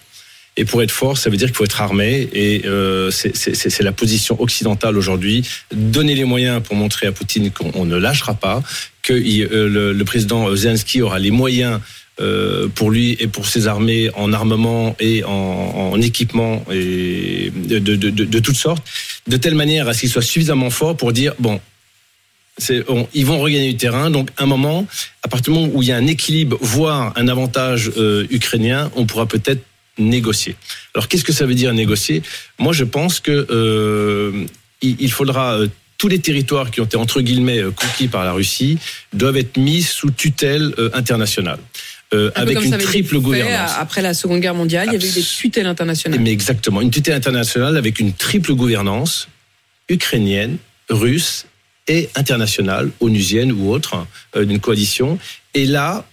Et 0.56 0.64
pour 0.66 0.82
être 0.82 0.90
fort, 0.90 1.16
ça 1.16 1.30
veut 1.30 1.36
dire 1.38 1.48
qu'il 1.48 1.56
faut 1.56 1.64
être 1.64 1.80
armé. 1.80 2.28
Et 2.32 2.62
euh, 2.66 3.10
c'est- 3.10 3.80
la 3.82 3.92
position 3.92 4.40
occidentale 4.40 4.98
aujourd'hui. 4.98 5.46
Donner 5.74 6.14
les 6.14 6.24
moyens 6.24 6.62
pour 6.62 6.76
montrer 6.76 7.06
à 7.06 7.12
Poutine 7.12 7.50
qu'on 7.50 7.84
ne 7.86 7.96
lâchera 7.96 8.34
pas, 8.34 8.62
que 9.02 9.14
euh, 9.14 9.68
le, 9.68 9.92
le 9.92 10.04
président 10.04 10.54
Zelensky 10.54 11.00
aura 11.02 11.18
les 11.18 11.30
moyens 11.30 11.80
euh, 12.20 12.68
pour 12.68 12.90
lui 12.90 13.16
et 13.20 13.26
pour 13.26 13.46
ses 13.46 13.66
armées 13.66 14.10
en 14.14 14.34
armement 14.34 14.94
et 15.00 15.24
en, 15.24 15.30
en 15.30 16.00
équipement 16.02 16.62
et 16.70 17.50
de, 17.54 18.38
toutes 18.38 18.56
sortes, 18.56 18.86
de 19.26 19.38
telle 19.38 19.54
manière 19.54 19.88
à 19.88 19.94
ce 19.94 20.00
qu'il 20.00 20.10
soit 20.10 20.20
suffisamment 20.20 20.68
fort 20.68 20.94
pour 20.94 21.14
dire 21.14 21.32
bon. 21.38 21.58
ils 23.14 23.24
vont 23.24 23.40
regagner 23.40 23.72
du 23.72 23.78
terrain, 23.78 24.10
donc 24.10 24.28
à 24.36 24.42
un 24.42 24.46
moment, 24.46 24.86
à 25.22 25.28
partir 25.28 25.54
du 25.54 25.58
moment 25.58 25.72
où 25.74 25.80
il 25.80 25.88
y 25.88 25.92
a 25.92 25.96
un 25.96 26.06
équilibre, 26.06 26.58
voire 26.60 27.14
un 27.16 27.28
avantage 27.28 27.90
euh, 27.96 28.26
ukrainien, 28.28 28.90
on 28.94 29.06
pourra 29.06 29.24
peut-être 29.24 29.62
négocier. 29.96 30.54
Alors 30.94 31.08
qu'est-ce 31.08 31.24
que 31.24 31.32
ça 31.32 31.46
veut 31.46 31.54
dire 31.54 31.72
négocier? 31.72 32.22
Moi, 32.58 32.74
je 32.74 32.84
pense 32.84 33.20
que 33.20 33.46
euh, 33.48 34.44
il, 34.82 34.96
il 35.00 35.10
faudra 35.10 35.60
tous 35.96 36.08
les 36.08 36.18
territoires 36.18 36.70
qui 36.70 36.82
ont 36.82 36.84
été 36.84 36.98
entre 36.98 37.22
guillemets 37.22 37.62
conquis 37.74 38.08
par 38.08 38.24
la 38.24 38.32
Russie 38.32 38.78
doivent 39.14 39.38
être 39.38 39.56
mis 39.56 39.80
sous 39.80 40.10
tutelle 40.10 40.74
internationale. 40.92 41.58
Euh, 42.14 42.30
Un 42.34 42.42
avec 42.42 42.62
une 42.62 42.76
triple 42.78 43.18
gouvernance. 43.20 43.72
Après 43.78 44.02
la 44.02 44.12
Seconde 44.14 44.40
Guerre 44.40 44.54
mondiale, 44.54 44.88
il 44.88 44.92
y 44.92 44.96
avait 44.96 45.08
eu 45.08 45.12
des 45.12 45.22
tutelles 45.22 45.66
internationales. 45.66 46.20
Mais 46.20 46.30
exactement, 46.30 46.80
une 46.80 46.90
tutelle 46.90 47.14
internationale 47.14 47.76
avec 47.76 48.00
une 48.00 48.12
triple 48.12 48.54
gouvernance 48.54 49.28
ukrainienne, 49.88 50.58
russe 50.88 51.46
et 51.88 52.10
internationale, 52.14 52.90
onusienne 53.00 53.52
ou 53.52 53.70
autre, 53.70 54.06
euh, 54.36 54.44
d'une 54.44 54.60
coalition. 54.60 55.18
Et 55.54 55.66
là, 55.66 56.06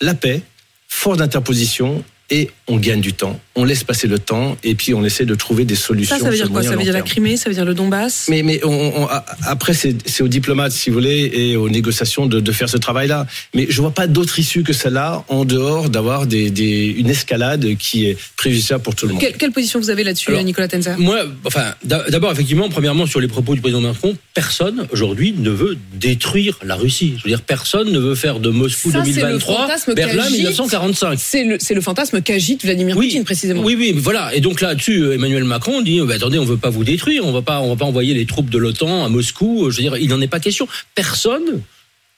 la 0.00 0.14
paix, 0.14 0.42
force 0.86 1.18
d'interposition, 1.18 2.04
et 2.30 2.50
on 2.66 2.76
gagne 2.76 3.00
du 3.00 3.14
temps. 3.14 3.40
On 3.60 3.64
laisse 3.64 3.82
passer 3.82 4.06
le 4.06 4.18
temps, 4.20 4.56
et 4.62 4.74
puis 4.76 4.94
on 4.94 5.04
essaie 5.04 5.24
de 5.26 5.34
trouver 5.34 5.64
des 5.64 5.74
solutions. 5.74 6.16
Ça, 6.16 6.22
ça 6.22 6.30
veut 6.30 6.36
dire 6.36 6.48
quoi? 6.50 6.62
Ça 6.62 6.76
veut 6.76 6.82
dire 6.84 6.92
la. 6.92 7.02
Crimée, 7.02 7.36
ça 7.36 7.48
veut 7.50 7.54
dire 7.54 7.64
le 7.64 7.74
Donbass? 7.74 8.26
Mais, 8.30 8.42
mais 8.44 8.60
on, 8.64 9.08
après, 9.46 9.74
c'est 9.74 9.96
c'est 10.08 10.22
aux 10.22 10.28
diplomates, 10.28 10.70
si 10.72 10.90
vous 10.90 10.94
voulez, 10.94 11.30
et 11.34 11.56
aux 11.56 11.68
négociations 11.68 12.26
de, 12.26 12.38
de 12.38 12.52
faire 12.52 12.68
ce 12.68 12.76
travail-là. 12.76 13.26
Mais 13.54 13.66
je 13.68 13.80
vois 13.80 13.90
pas 13.90 14.06
d'autre 14.06 14.38
issue 14.38 14.62
que 14.62 14.72
celle-là, 14.72 15.24
en 15.28 15.44
dehors 15.44 15.90
d'avoir 15.90 16.26
des, 16.26 16.50
des, 16.50 16.86
une 16.96 17.10
escalade 17.10 17.66
qui 17.78 18.06
est 18.06 18.16
préjudiciable 18.36 18.82
pour 18.82 18.94
tout 18.94 19.06
le 19.06 19.12
monde. 19.14 19.20
quelle, 19.20 19.36
quelle 19.36 19.50
position 19.52 19.80
vous 19.80 19.90
avez 19.90 20.04
là-dessus, 20.04 20.30
Nicolas 20.44 20.68
Tenzer 20.68 20.96
Moi, 20.98 21.18
enfin, 21.44 21.74
d'a- 21.84 22.08
d'abord, 22.10 22.30
effectivement, 22.30 22.68
premièrement, 22.68 23.06
sur 23.06 23.20
les 23.20 23.28
propos 23.28 23.54
du 23.56 23.60
président 23.60 23.80
Macron, 23.80 24.16
personne 24.34 24.86
aujourd'hui 24.92 25.34
ne 25.36 25.50
veut 25.50 25.76
détruire 25.94 26.58
la 26.62 26.76
Russie. 26.76 27.14
Je 27.18 27.24
veux 27.24 27.30
dire, 27.30 27.42
personne 27.42 27.90
ne 27.90 27.98
veut 27.98 28.14
faire 28.14 28.38
de 28.38 28.50
Moscou 28.50 28.92
Ça, 28.92 29.02
c'est 29.04 29.10
le 29.10 29.14
2023 29.16 29.56
fantasme 29.62 29.94
Berlin 29.94 30.22
qu'agite- 30.22 30.36
1945. 30.38 31.18
C'est 31.20 31.44
le, 31.44 31.56
c'est 31.58 31.74
le 31.74 31.80
fantasme 31.80 32.20
qu'agite 32.22 32.64
Vladimir 32.64 32.94
Poutine, 32.94 33.24
précisément. 33.24 33.47
Oui, 33.56 33.76
oui, 33.76 33.92
voilà. 33.96 34.34
Et 34.34 34.40
donc 34.40 34.60
là-dessus, 34.60 35.02
euh, 35.02 35.14
Emmanuel 35.14 35.44
Macron 35.44 35.82
dit 35.82 36.00
bah, 36.00 36.14
attendez, 36.14 36.38
on 36.38 36.44
veut 36.44 36.56
pas 36.56 36.70
vous 36.70 36.84
détruire, 36.84 37.24
on 37.24 37.32
va 37.32 37.42
pas, 37.42 37.60
on 37.60 37.68
va 37.68 37.76
pas 37.76 37.84
envoyer 37.84 38.14
les 38.14 38.26
troupes 38.26 38.50
de 38.50 38.58
l'OTAN 38.58 39.04
à 39.04 39.08
Moscou. 39.08 39.70
Je 39.70 39.76
veux 39.76 39.82
dire, 39.82 39.96
il 39.96 40.08
n'en 40.08 40.20
est 40.20 40.28
pas 40.28 40.40
question. 40.40 40.68
Personne 40.94 41.62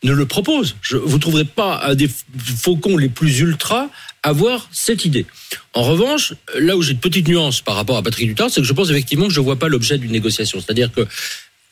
ne 0.03 0.13
le 0.13 0.27
propose. 0.27 0.77
Je, 0.83 0.97
vous 0.97 1.19
trouverez 1.19 1.45
pas 1.45 1.83
un 1.85 1.95
des 1.95 2.09
faucons 2.37 2.97
les 2.97 3.09
plus 3.09 3.41
ultra 3.41 3.91
avoir 4.23 4.69
cette 4.73 5.05
idée. 5.05 5.27
En 5.75 5.83
revanche, 5.83 6.35
là 6.59 6.77
où 6.77 6.83
j'ai 6.83 6.93
une 6.93 6.99
petite 6.99 7.29
nuance 7.29 7.61
par 7.61 7.75
rapport 7.75 7.97
à 7.97 8.03
Patrick 8.03 8.29
Dutard, 8.29 8.51
c'est 8.51 8.61
que 8.61 8.67
je 8.67 8.73
pense 8.73 8.91
effectivement 8.91 9.29
que 9.29 9.33
je 9.33 9.41
vois 9.41 9.59
pas 9.59 9.69
l'objet 9.69 9.99
d'une 9.99 10.13
négociation. 10.13 10.61
C'est-à-dire 10.61 10.93
que 10.93 11.07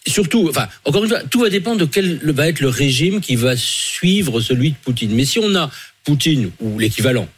surtout, 0.07 0.49
enfin, 0.49 0.69
encore 0.85 1.05
une 1.05 1.11
fois, 1.11 1.21
tout 1.31 1.41
va 1.41 1.51
dépendre 1.51 1.81
de 1.81 1.85
quel 1.85 2.19
va 2.33 2.49
être 2.49 2.61
le 2.61 2.69
régime 2.69 3.21
qui 3.21 3.37
va 3.37 3.57
suivre 3.57 4.41
celui 4.41 4.71
de 4.71 4.77
Poutine. 4.83 5.15
Mais 5.15 5.25
si 5.25 5.39
on 5.39 5.55
a 5.55 5.71
Poutine 6.05 6.51
ou 6.61 6.79
l'équivalent 6.79 7.29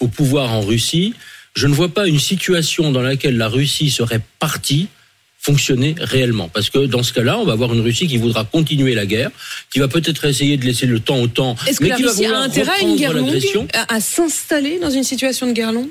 au 0.00 0.08
pouvoir 0.08 0.52
en 0.52 0.60
Russie, 0.60 1.14
je 1.58 1.66
ne 1.66 1.74
vois 1.74 1.88
pas 1.88 2.06
une 2.06 2.20
situation 2.20 2.92
dans 2.92 3.02
laquelle 3.02 3.36
la 3.36 3.48
Russie 3.48 3.90
serait 3.90 4.20
partie 4.38 4.86
fonctionner 5.40 5.94
réellement. 5.98 6.48
Parce 6.48 6.68
que 6.70 6.86
dans 6.86 7.02
ce 7.02 7.12
cas-là, 7.12 7.38
on 7.38 7.44
va 7.44 7.52
avoir 7.52 7.72
une 7.74 7.80
Russie 7.80 8.06
qui 8.06 8.16
voudra 8.16 8.44
continuer 8.44 8.94
la 8.94 9.06
guerre, 9.06 9.30
qui 9.70 9.78
va 9.78 9.88
peut-être 9.88 10.24
essayer 10.24 10.56
de 10.56 10.64
laisser 10.64 10.86
le 10.86 11.00
temps 11.00 11.18
au 11.20 11.26
temps, 11.28 11.56
Est-ce 11.66 11.80
que 11.80 11.86
la 11.86 11.96
qui 11.96 12.02
va 12.02 12.10
Russie 12.10 12.24
a 12.24 12.28
vouloir 12.28 12.42
intérêt 12.44 12.72
à 12.72 12.80
une 12.82 12.96
guerre 12.96 13.12
longue, 13.12 13.40
à, 13.74 13.94
à 13.96 14.00
s'installer 14.00 14.78
dans 14.80 14.90
une 14.90 15.04
situation 15.04 15.46
de 15.46 15.52
guerre 15.52 15.72
longue? 15.72 15.88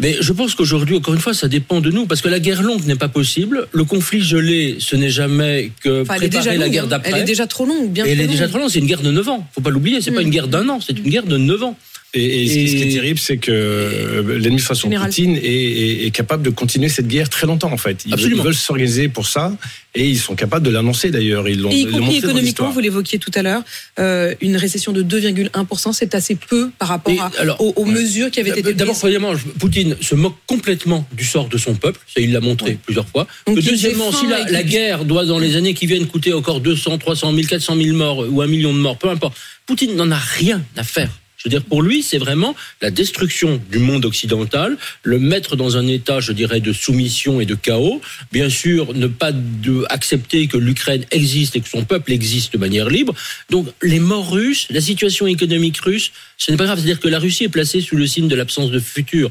Mais 0.00 0.16
je 0.20 0.32
pense 0.32 0.54
qu'aujourd'hui, 0.54 0.96
encore 0.96 1.14
une 1.14 1.20
fois, 1.20 1.34
ça 1.34 1.48
dépend 1.48 1.80
de 1.80 1.90
nous, 1.90 2.06
parce 2.06 2.20
que 2.20 2.28
la 2.28 2.38
guerre 2.38 2.62
longue 2.62 2.84
n'est 2.86 2.94
pas 2.94 3.08
possible. 3.08 3.66
Le 3.72 3.82
conflit 3.84 4.22
gelé, 4.22 4.76
ce 4.78 4.94
n'est 4.94 5.10
jamais 5.10 5.72
que 5.82 6.02
Enfin, 6.02 6.14
préparer 6.16 6.56
la 6.56 6.68
guerre 6.68 6.84
hein. 6.84 6.88
d'après. 6.88 7.10
Elle 7.12 7.18
est 7.22 7.24
déjà 7.24 7.48
trop 7.48 7.66
longue, 7.66 7.90
bien 7.90 8.04
elle 8.04 8.14
trop 8.18 8.24
est 8.24 8.28
déjà 8.28 8.46
trop 8.48 8.58
longue. 8.58 8.68
C'est 8.70 8.78
une 8.78 8.86
guerre 8.86 9.02
de 9.02 9.10
9 9.10 9.28
ans. 9.28 9.44
Faut 9.52 9.60
pas 9.60 9.70
l'oublier. 9.70 10.00
C'est 10.00 10.12
pas 10.12 10.20
Mm. 10.20 10.24
une 10.26 10.30
guerre 10.30 10.48
d'un 10.48 10.68
an. 10.68 10.78
C'est 10.80 10.96
une 10.96 11.08
guerre 11.08 11.26
de 11.26 11.36
9 11.36 11.62
ans. 11.64 11.76
Et, 12.14 12.42
et 12.44 12.46
ce, 12.48 12.52
qui, 12.54 12.68
ce 12.68 12.76
qui 12.76 12.82
est 12.88 12.92
terrible, 12.94 13.18
c'est 13.18 13.36
que 13.36 13.52
euh, 13.52 14.38
l'administration. 14.38 14.88
Poutine 14.90 15.36
est, 15.36 15.40
est- 15.44 16.06
est 16.06 16.10
capable 16.10 16.42
de 16.42 16.48
continuer 16.50 16.88
cette 16.88 17.06
guerre 17.06 17.28
très 17.28 17.46
longtemps, 17.46 17.70
en 17.70 17.76
fait. 17.76 18.02
Ils, 18.06 18.10
veulent- 18.10 18.14
Absolument. 18.14 18.42
ils 18.42 18.44
veulent 18.46 18.54
s'organiser 18.54 19.08
pour 19.10 19.26
ça, 19.26 19.54
et 19.94 20.06
ils 20.08 20.18
sont 20.18 20.34
capables 20.34 20.64
de 20.64 20.70
l'annoncer 20.70 21.10
d'ailleurs. 21.10 21.46
Ils 21.48 21.60
l'ont 21.60 21.70
y 21.70 21.84
compris 21.86 22.16
économiquement, 22.16 22.70
vous 22.70 22.80
l'évoquiez 22.80 23.18
tout 23.18 23.30
à 23.34 23.42
l'heure, 23.42 23.62
euh, 23.98 24.34
une 24.40 24.56
récession 24.56 24.92
de 24.92 25.02
2,1%, 25.02 25.92
c'est 25.92 26.14
assez 26.14 26.34
peu 26.34 26.70
par 26.78 26.88
rapport 26.88 27.12
Et 27.12 27.18
à- 27.18 27.30
alors, 27.40 27.60
aux, 27.60 27.74
aux 27.76 27.84
ouais. 27.84 27.92
mesures 27.92 28.30
qui 28.30 28.40
avaient 28.40 28.50
été 28.58 28.62
D'abord, 28.72 28.94
prises. 28.94 29.00
premièrement, 29.00 29.36
je- 29.36 29.46
Poutine 29.58 29.94
se 30.00 30.14
moque 30.14 30.36
complètement 30.46 31.06
du 31.12 31.24
sort 31.24 31.48
de 31.48 31.58
son 31.58 31.74
peuple, 31.74 32.00
ça 32.06 32.22
il 32.22 32.32
l'a 32.32 32.40
montré 32.40 32.78
plusieurs 32.86 33.06
fois. 33.06 33.26
Donc, 33.46 33.58
deuxièmement, 33.60 34.10
si 34.12 34.26
la, 34.26 34.50
la 34.50 34.62
guerre 34.62 35.04
doit 35.04 35.26
dans 35.26 35.38
les 35.38 35.56
années 35.56 35.74
qui 35.74 35.86
viennent 35.86 36.06
coûter 36.06 36.32
encore 36.32 36.60
200, 36.62 36.96
300 36.96 37.34
000, 37.34 37.46
400 37.46 37.76
000 37.76 37.94
morts 37.96 38.24
ou 38.30 38.40
un 38.40 38.46
million 38.46 38.72
de 38.72 38.78
morts, 38.78 38.96
peu 38.96 39.10
importe, 39.10 39.36
Poutine 39.66 39.94
n'en 39.94 40.10
a 40.10 40.16
rien 40.16 40.62
à 40.76 40.82
faire. 40.84 41.10
Je 41.38 41.44
veux 41.44 41.50
dire, 41.50 41.62
pour 41.62 41.82
lui, 41.82 42.02
c'est 42.02 42.18
vraiment 42.18 42.56
la 42.82 42.90
destruction 42.90 43.60
du 43.70 43.78
monde 43.78 44.04
occidental, 44.04 44.76
le 45.04 45.20
mettre 45.20 45.54
dans 45.54 45.76
un 45.76 45.86
état, 45.86 46.18
je 46.18 46.32
dirais, 46.32 46.58
de 46.58 46.72
soumission 46.72 47.40
et 47.40 47.46
de 47.46 47.54
chaos. 47.54 48.00
Bien 48.32 48.50
sûr, 48.50 48.92
ne 48.92 49.06
pas 49.06 49.30
de, 49.30 49.84
accepter 49.88 50.48
que 50.48 50.56
l'Ukraine 50.56 51.04
existe 51.12 51.54
et 51.54 51.60
que 51.60 51.68
son 51.68 51.84
peuple 51.84 52.10
existe 52.10 52.54
de 52.54 52.58
manière 52.58 52.88
libre. 52.88 53.14
Donc, 53.50 53.68
les 53.82 54.00
morts 54.00 54.32
russes, 54.32 54.66
la 54.70 54.80
situation 54.80 55.28
économique 55.28 55.78
russe, 55.78 56.10
ce 56.38 56.50
n'est 56.50 56.56
pas 56.56 56.64
grave. 56.64 56.78
C'est-à-dire 56.78 56.98
que 56.98 57.08
la 57.08 57.20
Russie 57.20 57.44
est 57.44 57.48
placée 57.48 57.80
sous 57.80 57.96
le 57.96 58.08
signe 58.08 58.26
de 58.26 58.34
l'absence 58.34 58.72
de 58.72 58.80
futur. 58.80 59.30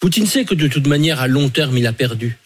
Poutine 0.00 0.26
sait 0.26 0.44
que 0.44 0.54
de 0.54 0.68
toute 0.68 0.86
manière, 0.86 1.18
à 1.22 1.28
long 1.28 1.48
terme, 1.48 1.78
il 1.78 1.86
a 1.86 1.94
perdu. 1.94 2.36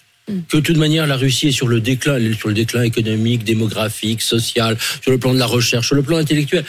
Que 0.49 0.59
de 0.59 0.62
toute 0.62 0.77
manière, 0.77 1.09
la 1.09 1.16
Russie 1.16 1.49
est 1.49 1.53
sur 1.53 1.66
le 1.66 1.81
déclin, 1.81 2.18
sur 2.35 2.49
le 2.49 2.55
déclin 2.55 2.83
économique, 2.83 3.42
démographique, 3.42 4.22
social, 4.22 4.77
sur 5.03 5.11
le 5.11 5.18
plan 5.18 5.35
de 5.35 5.38
la 5.40 5.46
recherche, 5.46 5.87
sur 5.87 5.96
le 5.96 6.03
plan 6.03 6.18
intellectuel. 6.18 6.64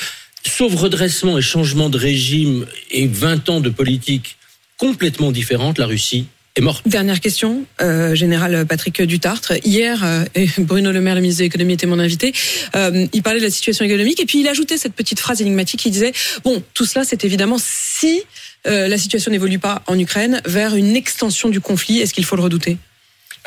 Sauf 0.47 0.73
redressement 0.75 1.37
et 1.37 1.41
changement 1.41 1.89
de 1.89 1.97
régime 1.97 2.65
et 2.89 3.05
20 3.05 3.49
ans 3.49 3.59
de 3.59 3.69
politique 3.69 4.37
complètement 4.77 5.31
différente, 5.31 5.77
la 5.77 5.85
Russie 5.85 6.25
est 6.55 6.61
morte. 6.61 6.87
Dernière 6.87 7.19
question, 7.19 7.65
euh, 7.81 8.15
général 8.15 8.65
Patrick 8.65 9.01
Dutartre. 9.01 9.53
Hier, 9.63 10.03
euh, 10.03 10.25
Bruno 10.59 10.91
Le 10.91 11.01
Maire, 11.01 11.15
le 11.15 11.21
ministre 11.21 11.39
de 11.39 11.45
l'économie, 11.45 11.73
était 11.73 11.85
mon 11.85 11.99
invité. 11.99 12.33
Euh, 12.75 13.05
il 13.13 13.21
parlait 13.23 13.39
de 13.39 13.45
la 13.45 13.51
situation 13.51 13.85
économique 13.85 14.19
et 14.21 14.25
puis 14.25 14.39
il 14.39 14.47
ajoutait 14.47 14.77
cette 14.77 14.93
petite 14.93 15.19
phrase 15.19 15.41
énigmatique. 15.41 15.85
Il 15.85 15.91
disait 15.91 16.13
bon, 16.43 16.63
tout 16.73 16.85
cela, 16.85 17.03
c'est 17.03 17.25
évidemment 17.25 17.57
si 17.59 18.23
la 18.65 18.97
situation 18.97 19.31
n'évolue 19.31 19.59
pas 19.59 19.81
en 19.87 19.97
Ukraine 19.97 20.41
vers 20.45 20.75
une 20.75 20.97
extension 20.97 21.47
du 21.47 21.61
conflit. 21.61 21.99
Est-ce 21.99 22.13
qu'il 22.13 22.25
faut 22.25 22.35
le 22.35 22.41
redouter? 22.41 22.77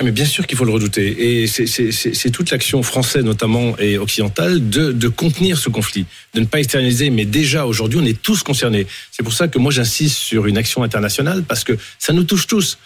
Ah, 0.01 0.03
mais 0.03 0.13
bien 0.13 0.25
sûr 0.25 0.47
qu'il 0.47 0.57
faut 0.57 0.65
le 0.65 0.73
redouter. 0.73 1.43
Et 1.43 1.47
c'est- 1.47 2.31
toute 2.31 2.51
l'action 2.51 2.83
française, 2.83 3.23
notamment, 3.23 3.77
et 3.79 3.99
occidentale, 3.99 4.71
de, 4.71 4.93
de 4.93 5.09
contenir 5.09 5.59
ce 5.59 5.69
conflit, 5.69 6.07
de 6.33 6.41
ne 6.41 6.47
pas 6.47 6.59
externaliser. 6.59 7.11
Mais 7.11 7.27
déjà, 7.27 7.67
aujourd'hui, 7.67 7.99
on 8.01 8.07
est 8.07 8.21
tous 8.23 8.43
concernés. 8.43 8.87
C'est 9.11 9.23
pour 9.23 9.35
ça 9.35 9.47
que 9.49 9.59
moi, 9.59 9.71
j'insiste 9.71 10.17
sur 10.17 10.47
une 10.47 10.57
action 10.57 10.83
internationale, 10.83 11.45
parce 11.47 11.65
que 11.65 11.75
ça 11.99 12.15
nous 12.15 12.25
touche 12.25 12.47
tous. 12.47 12.79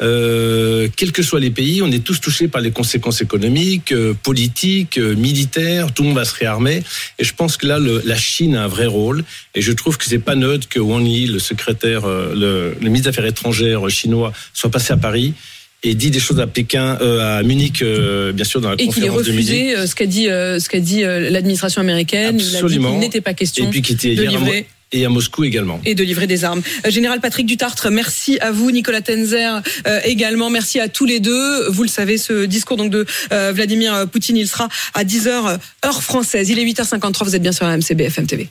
Euh, 0.00 0.86
quels 0.96 1.10
que 1.10 1.22
soient 1.24 1.40
les 1.40 1.50
pays, 1.50 1.82
on 1.82 1.90
est 1.90 2.04
tous 2.04 2.20
touchés 2.20 2.46
par 2.46 2.60
les 2.62 2.70
conséquences 2.70 3.20
économiques, 3.20 3.90
euh, 3.90 4.14
politiques, 4.14 4.96
euh, 4.96 5.16
militaires. 5.16 5.92
Tout 5.92 6.02
le 6.04 6.08
monde 6.10 6.18
va 6.18 6.24
se 6.24 6.36
réarmer. 6.36 6.84
Et 7.18 7.24
je 7.24 7.34
pense 7.34 7.56
que 7.56 7.66
là, 7.66 7.80
le- 7.80 8.00
la 8.06 8.16
Chine 8.16 8.54
a 8.54 8.62
un 8.64 8.68
vrai 8.68 8.86
rôle. 8.86 9.24
Et 9.56 9.60
je 9.60 9.72
trouve 9.72 9.98
que 9.98 10.04
c'est 10.04 10.20
pas 10.20 10.36
neutre 10.36 10.68
que 10.68 10.78
Wang 10.78 11.04
Yi, 11.04 11.26
le 11.26 11.40
secrétaire, 11.40 12.04
euh, 12.04 12.32
le, 12.34 12.74
le 12.80 12.86
ministre 12.88 13.10
des 13.10 13.18
Affaires 13.18 13.26
étrangères 13.26 13.90
chinois, 13.90 14.32
soit 14.54 14.70
passé 14.70 14.92
à 14.92 14.96
Paris 14.96 15.34
et 15.82 15.94
dit 15.94 16.10
des 16.10 16.20
choses 16.20 16.40
à 16.40 16.46
Pékin, 16.46 16.98
euh, 17.00 17.38
à 17.38 17.42
Munich, 17.42 17.82
euh, 17.82 18.32
bien 18.32 18.44
sûr, 18.44 18.60
dans 18.60 18.70
la 18.70 18.76
Et 18.78 18.86
conférence 18.86 19.22
de 19.22 19.32
Munich. 19.32 19.48
refusé 19.48 19.76
euh, 19.76 19.86
ce 19.86 19.94
qu'a 19.94 20.06
dit, 20.06 20.24
ce 20.24 20.68
qu'a 20.68 20.80
dit 20.80 21.02
l'administration 21.02 21.80
américaine. 21.80 22.38
Il 22.38 22.56
Absolument. 22.56 22.90
qu'il 22.90 23.00
n'était 23.00 23.20
pas 23.20 23.34
question 23.34 23.66
Et 23.66 23.70
puis 23.70 23.82
qui 23.82 23.92
était 23.92 24.14
de 24.14 24.22
hier 24.22 24.30
livrer 24.30 24.66
et 24.92 25.04
à 25.04 25.08
Moscou 25.08 25.44
également. 25.44 25.80
et 25.84 25.94
de 25.94 26.02
livrer 26.02 26.26
des 26.26 26.44
armes. 26.44 26.62
Général 26.88 27.20
Patrick 27.20 27.46
Dutartre, 27.46 27.90
merci 27.90 28.38
à 28.40 28.50
vous, 28.50 28.70
Nicolas 28.70 29.00
Tenzer 29.00 29.62
euh, 29.86 30.00
également. 30.04 30.50
Merci 30.50 30.80
à 30.80 30.88
tous 30.88 31.06
les 31.06 31.20
deux. 31.20 31.68
Vous 31.68 31.82
le 31.82 31.88
savez, 31.88 32.18
ce 32.18 32.44
discours 32.44 32.76
donc 32.76 32.90
de 32.90 33.06
euh, 33.32 33.52
Vladimir 33.52 34.06
Poutine, 34.10 34.36
il 34.36 34.48
sera 34.48 34.68
à 34.94 35.04
10h 35.04 35.58
heure 35.84 36.02
française. 36.02 36.50
Il 36.50 36.58
est 36.58 36.64
8h53, 36.64 37.24
vous 37.24 37.36
êtes 37.36 37.42
bien 37.42 37.52
sur 37.52 37.66
la 37.66 37.76
MCB 37.76 38.00
FM 38.02 38.26
TV. 38.26 38.48